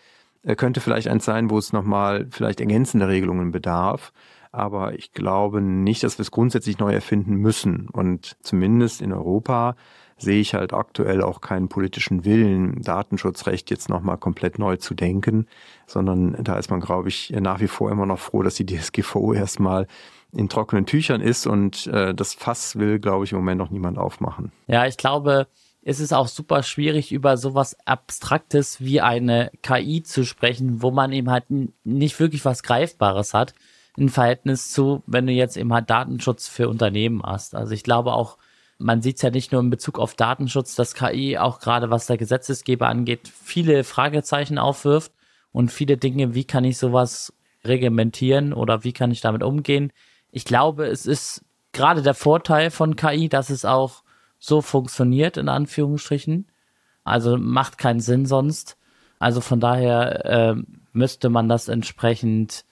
äh, 0.44 0.56
könnte 0.56 0.82
vielleicht 0.82 1.08
eins 1.08 1.26
sein, 1.26 1.50
wo 1.50 1.58
es 1.58 1.74
nochmal 1.74 2.28
vielleicht 2.30 2.60
ergänzende 2.60 3.08
Regelungen 3.08 3.52
bedarf. 3.52 4.14
Aber 4.56 4.94
ich 4.94 5.12
glaube 5.12 5.60
nicht, 5.60 6.02
dass 6.04 6.18
wir 6.18 6.22
es 6.22 6.32
grundsätzlich 6.32 6.80
neu 6.80 6.94
erfinden 6.94 7.36
müssen. 7.36 7.90
Und 7.92 8.38
zumindest 8.42 9.02
in 9.02 9.12
Europa 9.12 9.76
sehe 10.18 10.40
ich 10.40 10.54
halt 10.54 10.72
aktuell 10.72 11.22
auch 11.22 11.42
keinen 11.42 11.68
politischen 11.68 12.24
Willen, 12.24 12.82
Datenschutzrecht 12.82 13.70
jetzt 13.70 13.90
nochmal 13.90 14.18
komplett 14.18 14.58
neu 14.58 14.78
zu 14.78 14.94
denken, 14.94 15.48
sondern 15.88 16.42
da 16.42 16.58
ist 16.58 16.70
man, 16.70 16.80
glaube 16.80 17.10
ich, 17.10 17.32
nach 17.32 17.60
wie 17.60 17.68
vor 17.68 17.92
immer 17.92 18.06
noch 18.06 18.20
froh, 18.20 18.44
dass 18.44 18.56
die 18.56 18.66
DSGVO 18.66 19.34
erstmal 19.34 19.88
in 20.32 20.48
trockenen 20.48 20.86
Tüchern 20.86 21.20
ist 21.20 21.48
und 21.48 21.88
äh, 21.88 22.16
das 22.16 22.34
Fass 22.34 22.78
will, 22.78 23.00
glaube 23.00 23.26
ich, 23.26 23.34
im 23.34 23.40
Moment 23.40 23.60
noch 23.60 23.72
niemand 23.72 23.98
aufmachen. 23.98 24.54
Ja, 24.68 24.86
ich 24.86 24.96
glaube, 24.96 25.48
es 25.82 26.00
ist 26.00 26.14
auch 26.14 26.30
super 26.30 26.64
schwierig, 26.64 27.12
über 27.12 27.36
sowas 27.36 27.76
Abstraktes 27.86 28.80
wie 28.80 29.02
eine 29.02 29.52
KI 29.64 30.02
zu 30.02 30.24
sprechen, 30.24 30.82
wo 30.82 30.92
man 30.92 31.12
eben 31.12 31.30
halt 31.30 31.46
nicht 31.84 32.18
wirklich 32.22 32.46
was 32.46 32.64
Greifbares 32.64 33.34
hat 33.34 33.54
im 33.98 34.10
Verhältnis 34.10 34.72
zu, 34.72 35.04
wenn 35.08 35.28
du 35.28 35.34
jetzt 35.34 35.58
eben 35.58 35.74
halt 35.74 35.90
Datenschutz 35.90 36.48
für 36.48 36.70
Unternehmen 36.70 37.22
hast. 37.24 37.56
Also 37.56 37.74
ich 37.74 37.84
glaube 37.84 38.14
auch, 38.14 38.38
man 38.78 39.02
sieht 39.02 39.18
es 39.18 39.22
ja 39.22 39.30
nicht 39.30 39.52
nur 39.52 39.62
in 39.62 39.70
Bezug 39.70 40.00
auf 40.00 40.16
Datenschutz, 40.16 40.76
dass 40.76 40.96
KI 40.96 41.38
auch 41.38 41.60
gerade 41.60 41.90
was 41.90 42.08
der 42.08 42.18
Gesetzesgeber 42.18 42.88
angeht, 42.88 43.28
viele 43.28 43.84
Fragezeichen 43.84 44.58
aufwirft 44.58 45.14
und 45.52 45.72
viele 45.72 45.98
Dinge, 45.98 46.36
wie 46.36 46.44
kann 46.44 46.66
ich 46.66 46.78
sowas 46.78 47.34
reglementieren 47.64 48.54
oder 48.54 48.84
wie 48.84 48.94
kann 48.94 49.12
ich 49.12 49.22
damit 49.22 49.44
umgehen, 49.44 49.92
ich 50.36 50.44
glaube, 50.44 50.88
es 50.88 51.06
ist 51.06 51.46
gerade 51.72 52.02
der 52.02 52.14
Vorteil 52.14 52.70
von 52.70 52.98
KI, 52.98 53.30
dass 53.30 53.50
es 53.50 53.64
auch 53.64 54.04
so 54.38 54.62
funktioniert, 54.62 55.38
in 55.38 55.48
Anführungsstrichen. 55.48 56.52
Also 57.06 57.38
macht 57.38 57.78
keinen 57.78 58.02
Sinn 58.02 58.26
sonst. 58.26 58.78
Also 59.18 59.40
von 59.40 59.62
daher 59.62 60.26
äh, 60.26 60.56
müsste 60.92 61.30
man 61.30 61.48
das 61.48 61.70
entsprechend, 61.70 62.66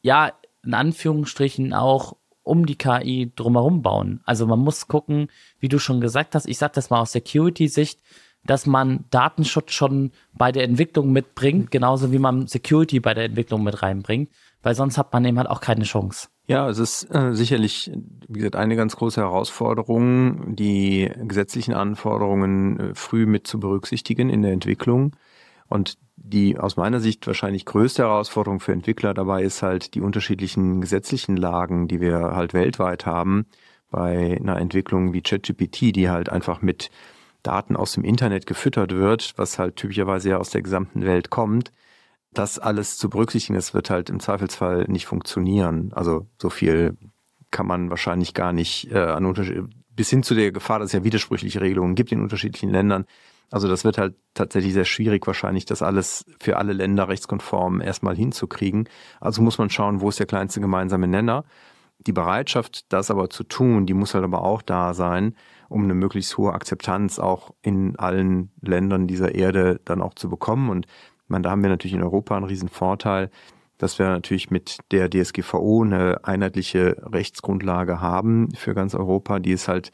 ja, 0.00 0.32
in 0.64 0.74
Anführungsstrichen 0.74 1.72
auch 1.72 2.16
um 2.42 2.66
die 2.66 2.76
KI 2.76 3.32
drumherum 3.34 3.82
bauen. 3.82 4.20
Also 4.24 4.46
man 4.46 4.58
muss 4.58 4.88
gucken, 4.88 5.28
wie 5.60 5.68
du 5.68 5.78
schon 5.78 6.00
gesagt 6.00 6.34
hast, 6.34 6.46
ich 6.46 6.58
sage 6.58 6.72
das 6.74 6.90
mal 6.90 7.00
aus 7.00 7.12
Security-Sicht, 7.12 8.00
dass 8.44 8.66
man 8.66 9.04
Datenschutz 9.10 9.72
schon 9.72 10.10
bei 10.32 10.50
der 10.50 10.64
Entwicklung 10.64 11.12
mitbringt, 11.12 11.70
genauso 11.70 12.12
wie 12.12 12.18
man 12.18 12.48
Security 12.48 12.98
bei 12.98 13.14
der 13.14 13.24
Entwicklung 13.24 13.62
mit 13.62 13.82
reinbringt, 13.82 14.30
weil 14.62 14.74
sonst 14.74 14.98
hat 14.98 15.12
man 15.12 15.24
eben 15.24 15.38
halt 15.38 15.48
auch 15.48 15.60
keine 15.60 15.84
Chance. 15.84 16.28
Ja, 16.46 16.68
es 16.68 16.78
ist 16.78 17.04
äh, 17.14 17.34
sicherlich, 17.34 17.92
wie 18.28 18.38
gesagt, 18.38 18.56
eine 18.56 18.74
ganz 18.74 18.96
große 18.96 19.20
Herausforderung, 19.20 20.56
die 20.56 21.08
gesetzlichen 21.22 21.72
Anforderungen 21.72 22.80
äh, 22.80 22.94
früh 22.94 23.26
mit 23.26 23.46
zu 23.46 23.60
berücksichtigen 23.60 24.28
in 24.28 24.42
der 24.42 24.52
Entwicklung. 24.52 25.12
Und 25.72 25.96
die 26.16 26.58
aus 26.58 26.76
meiner 26.76 27.00
Sicht 27.00 27.26
wahrscheinlich 27.26 27.64
größte 27.64 28.02
Herausforderung 28.02 28.60
für 28.60 28.72
Entwickler 28.72 29.14
dabei 29.14 29.42
ist 29.42 29.62
halt 29.62 29.94
die 29.94 30.00
unterschiedlichen 30.00 30.80
gesetzlichen 30.80 31.36
Lagen, 31.36 31.88
die 31.88 32.00
wir 32.00 32.18
halt 32.18 32.54
weltweit 32.54 33.06
haben 33.06 33.46
bei 33.90 34.38
einer 34.40 34.58
Entwicklung 34.58 35.12
wie 35.12 35.22
ChatGPT, 35.22 35.94
die 35.94 36.08
halt 36.08 36.28
einfach 36.28 36.62
mit 36.62 36.90
Daten 37.42 37.76
aus 37.76 37.92
dem 37.92 38.04
Internet 38.04 38.46
gefüttert 38.46 38.92
wird, 38.92 39.32
was 39.36 39.58
halt 39.58 39.76
typischerweise 39.76 40.30
ja 40.30 40.38
aus 40.38 40.50
der 40.50 40.62
gesamten 40.62 41.04
Welt 41.04 41.30
kommt 41.30 41.72
das 42.32 42.58
alles 42.58 42.96
zu 42.96 43.10
berücksichtigen, 43.10 43.54
das 43.54 43.74
wird 43.74 43.90
halt 43.90 44.10
im 44.10 44.20
Zweifelsfall 44.20 44.86
nicht 44.88 45.06
funktionieren. 45.06 45.92
Also 45.92 46.26
so 46.40 46.50
viel 46.50 46.96
kann 47.50 47.66
man 47.66 47.90
wahrscheinlich 47.90 48.34
gar 48.34 48.52
nicht 48.52 48.90
äh, 48.90 48.98
an 48.98 49.26
Unterschied 49.26 49.64
bis 49.94 50.08
hin 50.08 50.22
zu 50.22 50.34
der 50.34 50.52
Gefahr, 50.52 50.78
dass 50.78 50.86
es 50.86 50.92
ja 50.92 51.04
widersprüchliche 51.04 51.60
Regelungen 51.60 51.94
gibt 51.94 52.12
in 52.12 52.22
unterschiedlichen 52.22 52.70
Ländern. 52.70 53.04
Also 53.52 53.68
das 53.68 53.84
wird 53.84 53.98
halt 53.98 54.14
tatsächlich 54.34 54.72
sehr 54.72 54.84
schwierig 54.86 55.26
wahrscheinlich, 55.26 55.66
das 55.66 55.82
alles 55.82 56.24
für 56.40 56.56
alle 56.56 56.72
Länder 56.72 57.08
rechtskonform 57.08 57.80
erstmal 57.80 58.16
hinzukriegen. 58.16 58.88
Also 59.20 59.42
muss 59.42 59.58
man 59.58 59.70
schauen, 59.70 60.00
wo 60.00 60.08
ist 60.08 60.18
der 60.18 60.26
kleinste 60.26 60.60
gemeinsame 60.60 61.06
Nenner. 61.06 61.44
Die 61.98 62.12
Bereitschaft, 62.12 62.92
das 62.92 63.10
aber 63.10 63.30
zu 63.30 63.44
tun, 63.44 63.86
die 63.86 63.94
muss 63.94 64.14
halt 64.14 64.24
aber 64.24 64.42
auch 64.42 64.62
da 64.62 64.94
sein, 64.94 65.36
um 65.68 65.84
eine 65.84 65.94
möglichst 65.94 66.36
hohe 66.38 66.52
Akzeptanz 66.52 67.18
auch 67.18 67.54
in 67.62 67.96
allen 67.96 68.50
Ländern 68.60 69.06
dieser 69.06 69.34
Erde 69.34 69.80
dann 69.84 70.02
auch 70.02 70.14
zu 70.14 70.28
bekommen. 70.28 70.70
Und 70.70 70.86
meine, 71.32 71.42
da 71.42 71.50
haben 71.50 71.62
wir 71.62 71.70
natürlich 71.70 71.94
in 71.94 72.02
Europa 72.02 72.36
einen 72.36 72.46
riesen 72.46 72.68
Vorteil, 72.68 73.30
dass 73.78 73.98
wir 73.98 74.06
natürlich 74.06 74.50
mit 74.50 74.78
der 74.92 75.10
DSGVO 75.10 75.82
eine 75.82 76.24
einheitliche 76.24 76.96
Rechtsgrundlage 77.12 78.00
haben 78.00 78.54
für 78.54 78.74
ganz 78.74 78.94
Europa, 78.94 79.40
die 79.40 79.52
es 79.52 79.66
halt, 79.66 79.92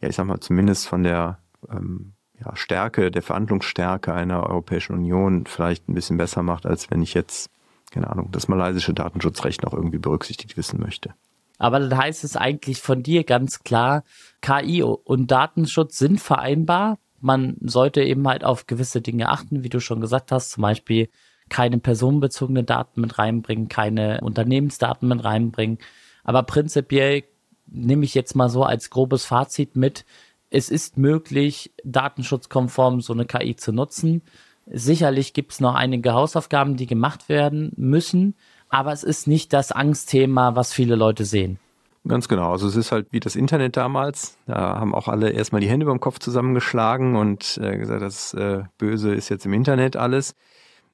ja, 0.00 0.08
ich 0.08 0.16
sag 0.16 0.26
mal, 0.26 0.40
zumindest 0.40 0.88
von 0.88 1.04
der 1.04 1.38
ähm, 1.70 2.14
ja, 2.44 2.54
Stärke, 2.56 3.10
der 3.10 3.22
Verhandlungsstärke 3.22 4.12
einer 4.12 4.44
Europäischen 4.44 4.94
Union 4.94 5.46
vielleicht 5.46 5.88
ein 5.88 5.94
bisschen 5.94 6.16
besser 6.16 6.42
macht, 6.42 6.66
als 6.66 6.90
wenn 6.90 7.02
ich 7.02 7.14
jetzt, 7.14 7.50
keine 7.90 8.10
Ahnung, 8.10 8.30
das 8.30 8.48
malaysische 8.48 8.94
Datenschutzrecht 8.94 9.62
noch 9.62 9.72
irgendwie 9.72 9.98
berücksichtigt 9.98 10.56
wissen 10.56 10.80
möchte. 10.80 11.14
Aber 11.58 11.80
dann 11.80 11.98
heißt 11.98 12.22
es 12.22 12.36
eigentlich 12.36 12.80
von 12.80 13.02
dir 13.02 13.24
ganz 13.24 13.64
klar, 13.64 14.04
KI 14.40 14.82
und 14.82 15.30
Datenschutz 15.30 15.98
sind 15.98 16.20
vereinbar. 16.20 16.98
Man 17.20 17.56
sollte 17.60 18.02
eben 18.02 18.26
halt 18.28 18.44
auf 18.44 18.68
gewisse 18.68 19.00
Dinge 19.00 19.28
achten, 19.28 19.64
wie 19.64 19.68
du 19.68 19.80
schon 19.80 20.00
gesagt 20.00 20.30
hast, 20.30 20.52
zum 20.52 20.62
Beispiel 20.62 21.08
keine 21.48 21.78
personenbezogene 21.78 22.62
Daten 22.62 23.00
mit 23.00 23.18
reinbringen, 23.18 23.68
keine 23.68 24.20
Unternehmensdaten 24.20 25.08
mit 25.08 25.24
reinbringen. 25.24 25.78
Aber 26.22 26.44
prinzipiell 26.44 27.24
nehme 27.66 28.04
ich 28.04 28.14
jetzt 28.14 28.36
mal 28.36 28.48
so 28.48 28.62
als 28.64 28.90
grobes 28.90 29.24
Fazit 29.24 29.74
mit, 29.74 30.04
es 30.50 30.70
ist 30.70 30.96
möglich, 30.98 31.72
datenschutzkonform 31.84 33.00
so 33.00 33.12
eine 33.12 33.26
KI 33.26 33.56
zu 33.56 33.72
nutzen. 33.72 34.22
Sicherlich 34.66 35.32
gibt 35.32 35.52
es 35.52 35.60
noch 35.60 35.74
einige 35.74 36.12
Hausaufgaben, 36.12 36.76
die 36.76 36.86
gemacht 36.86 37.28
werden 37.28 37.72
müssen, 37.76 38.34
aber 38.68 38.92
es 38.92 39.02
ist 39.02 39.26
nicht 39.26 39.52
das 39.52 39.72
Angstthema, 39.72 40.56
was 40.56 40.72
viele 40.72 40.94
Leute 40.94 41.24
sehen. 41.24 41.58
Ganz 42.06 42.28
genau. 42.28 42.52
Also 42.52 42.68
es 42.68 42.76
ist 42.76 42.92
halt 42.92 43.08
wie 43.10 43.20
das 43.20 43.36
Internet 43.36 43.76
damals. 43.76 44.38
Da 44.46 44.78
haben 44.78 44.94
auch 44.94 45.08
alle 45.08 45.30
erstmal 45.30 45.60
die 45.60 45.68
Hände 45.68 45.86
beim 45.86 46.00
Kopf 46.00 46.18
zusammengeschlagen 46.18 47.16
und 47.16 47.58
äh, 47.62 47.76
gesagt, 47.76 48.02
das 48.02 48.34
äh, 48.34 48.62
Böse 48.78 49.14
ist 49.14 49.28
jetzt 49.28 49.46
im 49.46 49.52
Internet 49.52 49.96
alles. 49.96 50.34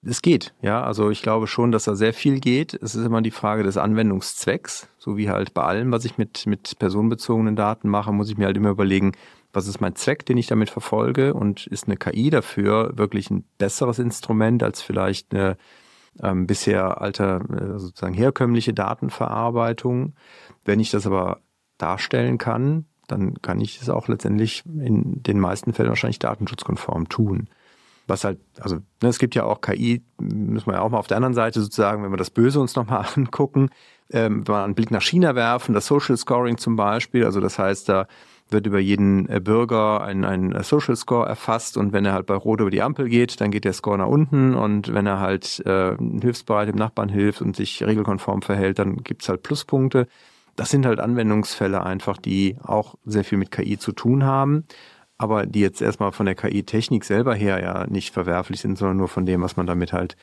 Es 0.06 0.22
geht, 0.22 0.54
ja. 0.60 0.82
Also 0.82 1.10
ich 1.10 1.22
glaube 1.22 1.46
schon, 1.46 1.72
dass 1.72 1.84
da 1.84 1.94
sehr 1.94 2.12
viel 2.12 2.40
geht. 2.40 2.74
Es 2.74 2.94
ist 2.94 3.04
immer 3.04 3.22
die 3.22 3.30
Frage 3.30 3.62
des 3.62 3.76
Anwendungszwecks. 3.76 4.88
So 4.98 5.16
wie 5.16 5.30
halt 5.30 5.54
bei 5.54 5.62
allem, 5.62 5.92
was 5.92 6.04
ich 6.04 6.18
mit, 6.18 6.46
mit 6.46 6.78
personenbezogenen 6.78 7.56
Daten 7.56 7.88
mache, 7.88 8.12
muss 8.12 8.30
ich 8.30 8.36
mir 8.36 8.46
halt 8.46 8.56
immer 8.56 8.70
überlegen, 8.70 9.12
was 9.54 9.68
ist 9.68 9.80
mein 9.80 9.94
Zweck, 9.94 10.26
den 10.26 10.36
ich 10.36 10.46
damit 10.46 10.70
verfolge 10.70 11.34
und 11.34 11.66
ist 11.66 11.86
eine 11.86 11.96
KI 11.96 12.30
dafür 12.30 12.96
wirklich 12.96 13.30
ein 13.30 13.44
besseres 13.58 13.98
Instrument 13.98 14.62
als 14.62 14.82
vielleicht 14.82 15.34
eine 15.34 15.56
ähm, 16.22 16.46
bisher 16.46 17.00
alter, 17.00 17.40
äh, 17.50 17.78
sozusagen 17.78 18.14
herkömmliche 18.14 18.74
Datenverarbeitung. 18.74 20.14
Wenn 20.64 20.80
ich 20.80 20.90
das 20.90 21.06
aber 21.06 21.40
darstellen 21.78 22.38
kann, 22.38 22.86
dann 23.06 23.40
kann 23.42 23.60
ich 23.60 23.80
es 23.80 23.88
auch 23.88 24.08
letztendlich 24.08 24.64
in 24.66 25.22
den 25.22 25.38
meisten 25.38 25.72
Fällen 25.72 25.90
wahrscheinlich 25.90 26.18
datenschutzkonform 26.18 27.08
tun. 27.08 27.48
Was 28.06 28.24
halt, 28.24 28.38
also 28.60 28.76
ne, 28.76 29.08
es 29.08 29.18
gibt 29.18 29.34
ja 29.34 29.44
auch 29.44 29.60
KI, 29.60 30.04
müssen 30.20 30.66
wir 30.66 30.74
ja 30.74 30.80
auch 30.80 30.90
mal 30.90 30.98
auf 30.98 31.06
der 31.06 31.16
anderen 31.16 31.34
Seite 31.34 31.60
sozusagen, 31.60 32.02
wenn 32.02 32.12
wir 32.12 32.18
das 32.18 32.30
Böse 32.30 32.60
uns 32.60 32.76
nochmal 32.76 33.06
angucken, 33.16 33.70
ähm, 34.10 34.46
wenn 34.46 34.54
wir 34.54 34.64
einen 34.64 34.74
Blick 34.74 34.90
nach 34.90 35.02
China 35.02 35.34
werfen, 35.34 35.74
das 35.74 35.86
Social 35.86 36.16
Scoring 36.16 36.58
zum 36.58 36.76
Beispiel, 36.76 37.24
also 37.24 37.40
das 37.40 37.58
heißt, 37.58 37.88
da 37.88 38.06
wird 38.50 38.66
über 38.66 38.78
jeden 38.78 39.28
äh, 39.28 39.40
Bürger 39.40 40.02
ein, 40.02 40.24
ein 40.24 40.62
Social 40.62 40.96
Score 40.96 41.28
erfasst 41.28 41.76
und 41.76 41.92
wenn 41.92 42.04
er 42.04 42.12
halt 42.12 42.26
bei 42.26 42.34
Rot 42.34 42.60
über 42.60 42.70
die 42.70 42.82
Ampel 42.82 43.08
geht, 43.08 43.40
dann 43.40 43.50
geht 43.50 43.64
der 43.64 43.72
Score 43.72 43.98
nach 43.98 44.06
unten 44.06 44.54
und 44.54 44.92
wenn 44.92 45.06
er 45.06 45.20
halt 45.20 45.60
äh, 45.66 45.96
hilfsbereit 46.20 46.68
dem 46.68 46.76
Nachbarn 46.76 47.08
hilft 47.08 47.40
und 47.40 47.56
sich 47.56 47.82
regelkonform 47.82 48.42
verhält, 48.42 48.78
dann 48.78 48.98
gibt's 48.98 49.28
halt 49.28 49.42
Pluspunkte. 49.42 50.06
Das 50.56 50.70
sind 50.70 50.86
halt 50.86 51.00
Anwendungsfälle 51.00 51.82
einfach, 51.82 52.16
die 52.16 52.56
auch 52.62 52.94
sehr 53.04 53.24
viel 53.24 53.38
mit 53.38 53.50
KI 53.50 53.78
zu 53.78 53.92
tun 53.92 54.24
haben, 54.24 54.64
aber 55.18 55.46
die 55.46 55.60
jetzt 55.60 55.82
erstmal 55.82 56.12
von 56.12 56.26
der 56.26 56.36
KI-Technik 56.36 57.04
selber 57.04 57.34
her 57.34 57.60
ja 57.60 57.86
nicht 57.88 58.12
verwerflich 58.12 58.60
sind, 58.60 58.78
sondern 58.78 58.98
nur 58.98 59.08
von 59.08 59.26
dem, 59.26 59.42
was 59.42 59.56
man 59.56 59.66
damit 59.66 59.92
halt 59.92 60.16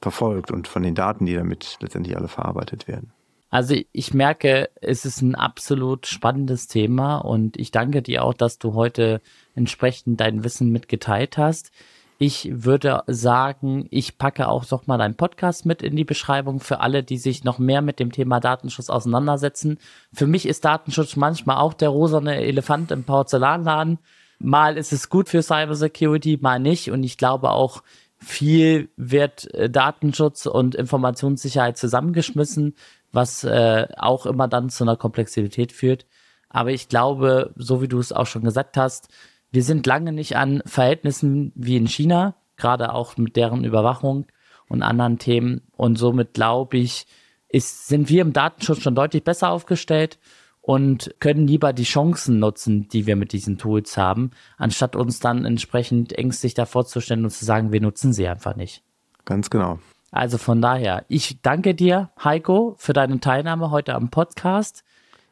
verfolgt 0.00 0.50
und 0.50 0.68
von 0.68 0.82
den 0.82 0.94
Daten, 0.94 1.26
die 1.26 1.34
damit 1.34 1.78
letztendlich 1.80 2.16
alle 2.16 2.28
verarbeitet 2.28 2.88
werden. 2.88 3.12
Also 3.48 3.76
ich 3.92 4.12
merke, 4.12 4.70
es 4.80 5.04
ist 5.04 5.22
ein 5.22 5.34
absolut 5.34 6.06
spannendes 6.06 6.66
Thema 6.66 7.18
und 7.18 7.56
ich 7.56 7.70
danke 7.70 8.02
dir 8.02 8.24
auch, 8.24 8.34
dass 8.34 8.58
du 8.58 8.74
heute 8.74 9.20
entsprechend 9.54 10.20
dein 10.20 10.42
Wissen 10.42 10.70
mitgeteilt 10.70 11.38
hast. 11.38 11.70
Ich 12.18 12.48
würde 12.50 13.02
sagen, 13.06 13.86
ich 13.90 14.16
packe 14.16 14.48
auch 14.48 14.64
doch 14.64 14.86
mal 14.86 14.96
deinen 14.96 15.16
Podcast 15.16 15.66
mit 15.66 15.82
in 15.82 15.96
die 15.96 16.04
Beschreibung 16.04 16.60
für 16.60 16.80
alle, 16.80 17.02
die 17.02 17.18
sich 17.18 17.44
noch 17.44 17.58
mehr 17.58 17.82
mit 17.82 18.00
dem 18.00 18.10
Thema 18.10 18.40
Datenschutz 18.40 18.88
auseinandersetzen. 18.88 19.78
Für 20.12 20.26
mich 20.26 20.46
ist 20.46 20.64
Datenschutz 20.64 21.16
manchmal 21.16 21.58
auch 21.58 21.74
der 21.74 21.90
rosane 21.90 22.36
Elefant 22.36 22.90
im 22.90 23.04
Porzellanladen. 23.04 23.98
Mal 24.38 24.78
ist 24.78 24.92
es 24.92 25.10
gut 25.10 25.28
für 25.28 25.42
Cybersecurity, 25.42 26.38
mal 26.40 26.58
nicht. 26.58 26.90
Und 26.90 27.04
ich 27.04 27.18
glaube 27.18 27.50
auch, 27.50 27.82
viel 28.18 28.88
wird 28.96 29.52
äh, 29.54 29.68
Datenschutz 29.68 30.46
und 30.46 30.74
Informationssicherheit 30.74 31.76
zusammengeschmissen, 31.76 32.74
was 33.16 33.42
äh, 33.42 33.88
auch 33.96 34.26
immer 34.26 34.46
dann 34.46 34.70
zu 34.70 34.84
einer 34.84 34.96
Komplexität 34.96 35.72
führt. 35.72 36.06
Aber 36.48 36.70
ich 36.70 36.88
glaube, 36.88 37.52
so 37.56 37.82
wie 37.82 37.88
du 37.88 37.98
es 37.98 38.12
auch 38.12 38.26
schon 38.26 38.44
gesagt 38.44 38.76
hast, 38.76 39.08
wir 39.50 39.64
sind 39.64 39.86
lange 39.86 40.12
nicht 40.12 40.36
an 40.36 40.62
Verhältnissen 40.66 41.52
wie 41.56 41.76
in 41.76 41.88
China, 41.88 42.36
gerade 42.56 42.92
auch 42.92 43.16
mit 43.16 43.36
deren 43.36 43.64
Überwachung 43.64 44.26
und 44.68 44.82
anderen 44.82 45.18
Themen. 45.18 45.62
Und 45.72 45.96
somit 45.98 46.34
glaube 46.34 46.76
ich, 46.76 47.06
ist, 47.48 47.88
sind 47.88 48.08
wir 48.08 48.22
im 48.22 48.32
Datenschutz 48.32 48.82
schon 48.82 48.94
deutlich 48.94 49.24
besser 49.24 49.50
aufgestellt. 49.50 50.18
und 50.66 51.14
können 51.20 51.46
lieber 51.46 51.72
die 51.72 51.84
Chancen 51.84 52.40
nutzen, 52.40 52.88
die 52.88 53.06
wir 53.06 53.14
mit 53.14 53.32
diesen 53.32 53.56
Tools 53.56 53.96
haben, 53.96 54.32
anstatt 54.58 54.96
uns 54.96 55.20
dann 55.20 55.44
entsprechend 55.44 56.12
ängstlich 56.18 56.54
davor 56.54 56.84
zu 56.84 57.00
stellen 57.00 57.22
und 57.22 57.30
zu 57.30 57.44
sagen, 57.44 57.70
wir 57.70 57.80
nutzen 57.80 58.12
sie 58.12 58.26
einfach 58.26 58.56
nicht. 58.56 58.82
Ganz 59.24 59.48
genau. 59.48 59.78
Also 60.10 60.38
von 60.38 60.62
daher, 60.62 61.04
ich 61.08 61.40
danke 61.42 61.74
dir, 61.74 62.10
Heiko, 62.22 62.74
für 62.78 62.92
deine 62.92 63.20
Teilnahme 63.20 63.70
heute 63.70 63.94
am 63.94 64.10
Podcast. 64.10 64.84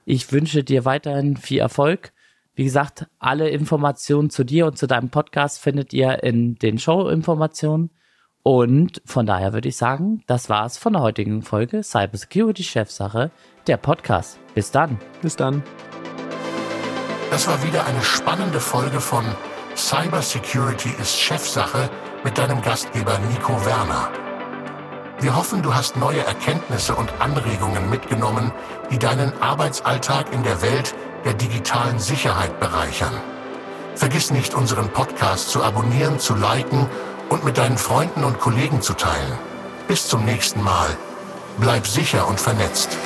Ich 0.04 0.32
wünsche 0.32 0.64
dir 0.64 0.84
weiterhin 0.84 1.36
viel 1.36 1.60
Erfolg. 1.60 2.12
Wie 2.54 2.64
gesagt, 2.64 3.06
alle 3.18 3.48
Informationen 3.48 4.30
zu 4.30 4.44
dir 4.44 4.66
und 4.66 4.78
zu 4.78 4.86
deinem 4.86 5.10
Podcast 5.10 5.60
findet 5.60 5.92
ihr 5.92 6.22
in 6.22 6.56
den 6.56 6.78
Show-Informationen. 6.78 7.90
Und 8.42 9.00
von 9.06 9.24
daher 9.24 9.54
würde 9.54 9.68
ich 9.68 9.76
sagen, 9.76 10.22
das 10.26 10.50
war's 10.50 10.76
von 10.76 10.92
der 10.92 11.02
heutigen 11.02 11.42
Folge 11.42 11.82
Cybersecurity 11.82 12.62
Chefsache, 12.62 13.30
der 13.66 13.78
Podcast. 13.78 14.38
Bis 14.54 14.70
dann. 14.70 14.98
Bis 15.22 15.34
dann. 15.34 15.62
Das 17.30 17.48
war 17.48 17.60
wieder 17.64 17.86
eine 17.86 18.02
spannende 18.02 18.60
Folge 18.60 19.00
von 19.00 19.24
Cybersecurity 19.76 20.90
ist 21.00 21.18
Chefsache 21.18 21.90
mit 22.22 22.38
deinem 22.38 22.62
Gastgeber 22.62 23.18
Nico 23.30 23.52
Werner. 23.64 24.23
Wir 25.20 25.36
hoffen, 25.36 25.62
du 25.62 25.74
hast 25.74 25.96
neue 25.96 26.24
Erkenntnisse 26.24 26.94
und 26.94 27.12
Anregungen 27.20 27.88
mitgenommen, 27.88 28.52
die 28.90 28.98
deinen 28.98 29.32
Arbeitsalltag 29.40 30.32
in 30.32 30.42
der 30.42 30.60
Welt 30.60 30.94
der 31.24 31.34
digitalen 31.34 31.98
Sicherheit 31.98 32.58
bereichern. 32.60 33.14
Vergiss 33.94 34.30
nicht, 34.30 34.54
unseren 34.54 34.88
Podcast 34.88 35.50
zu 35.50 35.62
abonnieren, 35.62 36.18
zu 36.18 36.34
liken 36.34 36.88
und 37.30 37.44
mit 37.44 37.58
deinen 37.58 37.78
Freunden 37.78 38.24
und 38.24 38.40
Kollegen 38.40 38.82
zu 38.82 38.94
teilen. 38.94 39.38
Bis 39.86 40.08
zum 40.08 40.24
nächsten 40.24 40.62
Mal. 40.62 40.88
Bleib 41.58 41.86
sicher 41.86 42.26
und 42.26 42.40
vernetzt. 42.40 42.98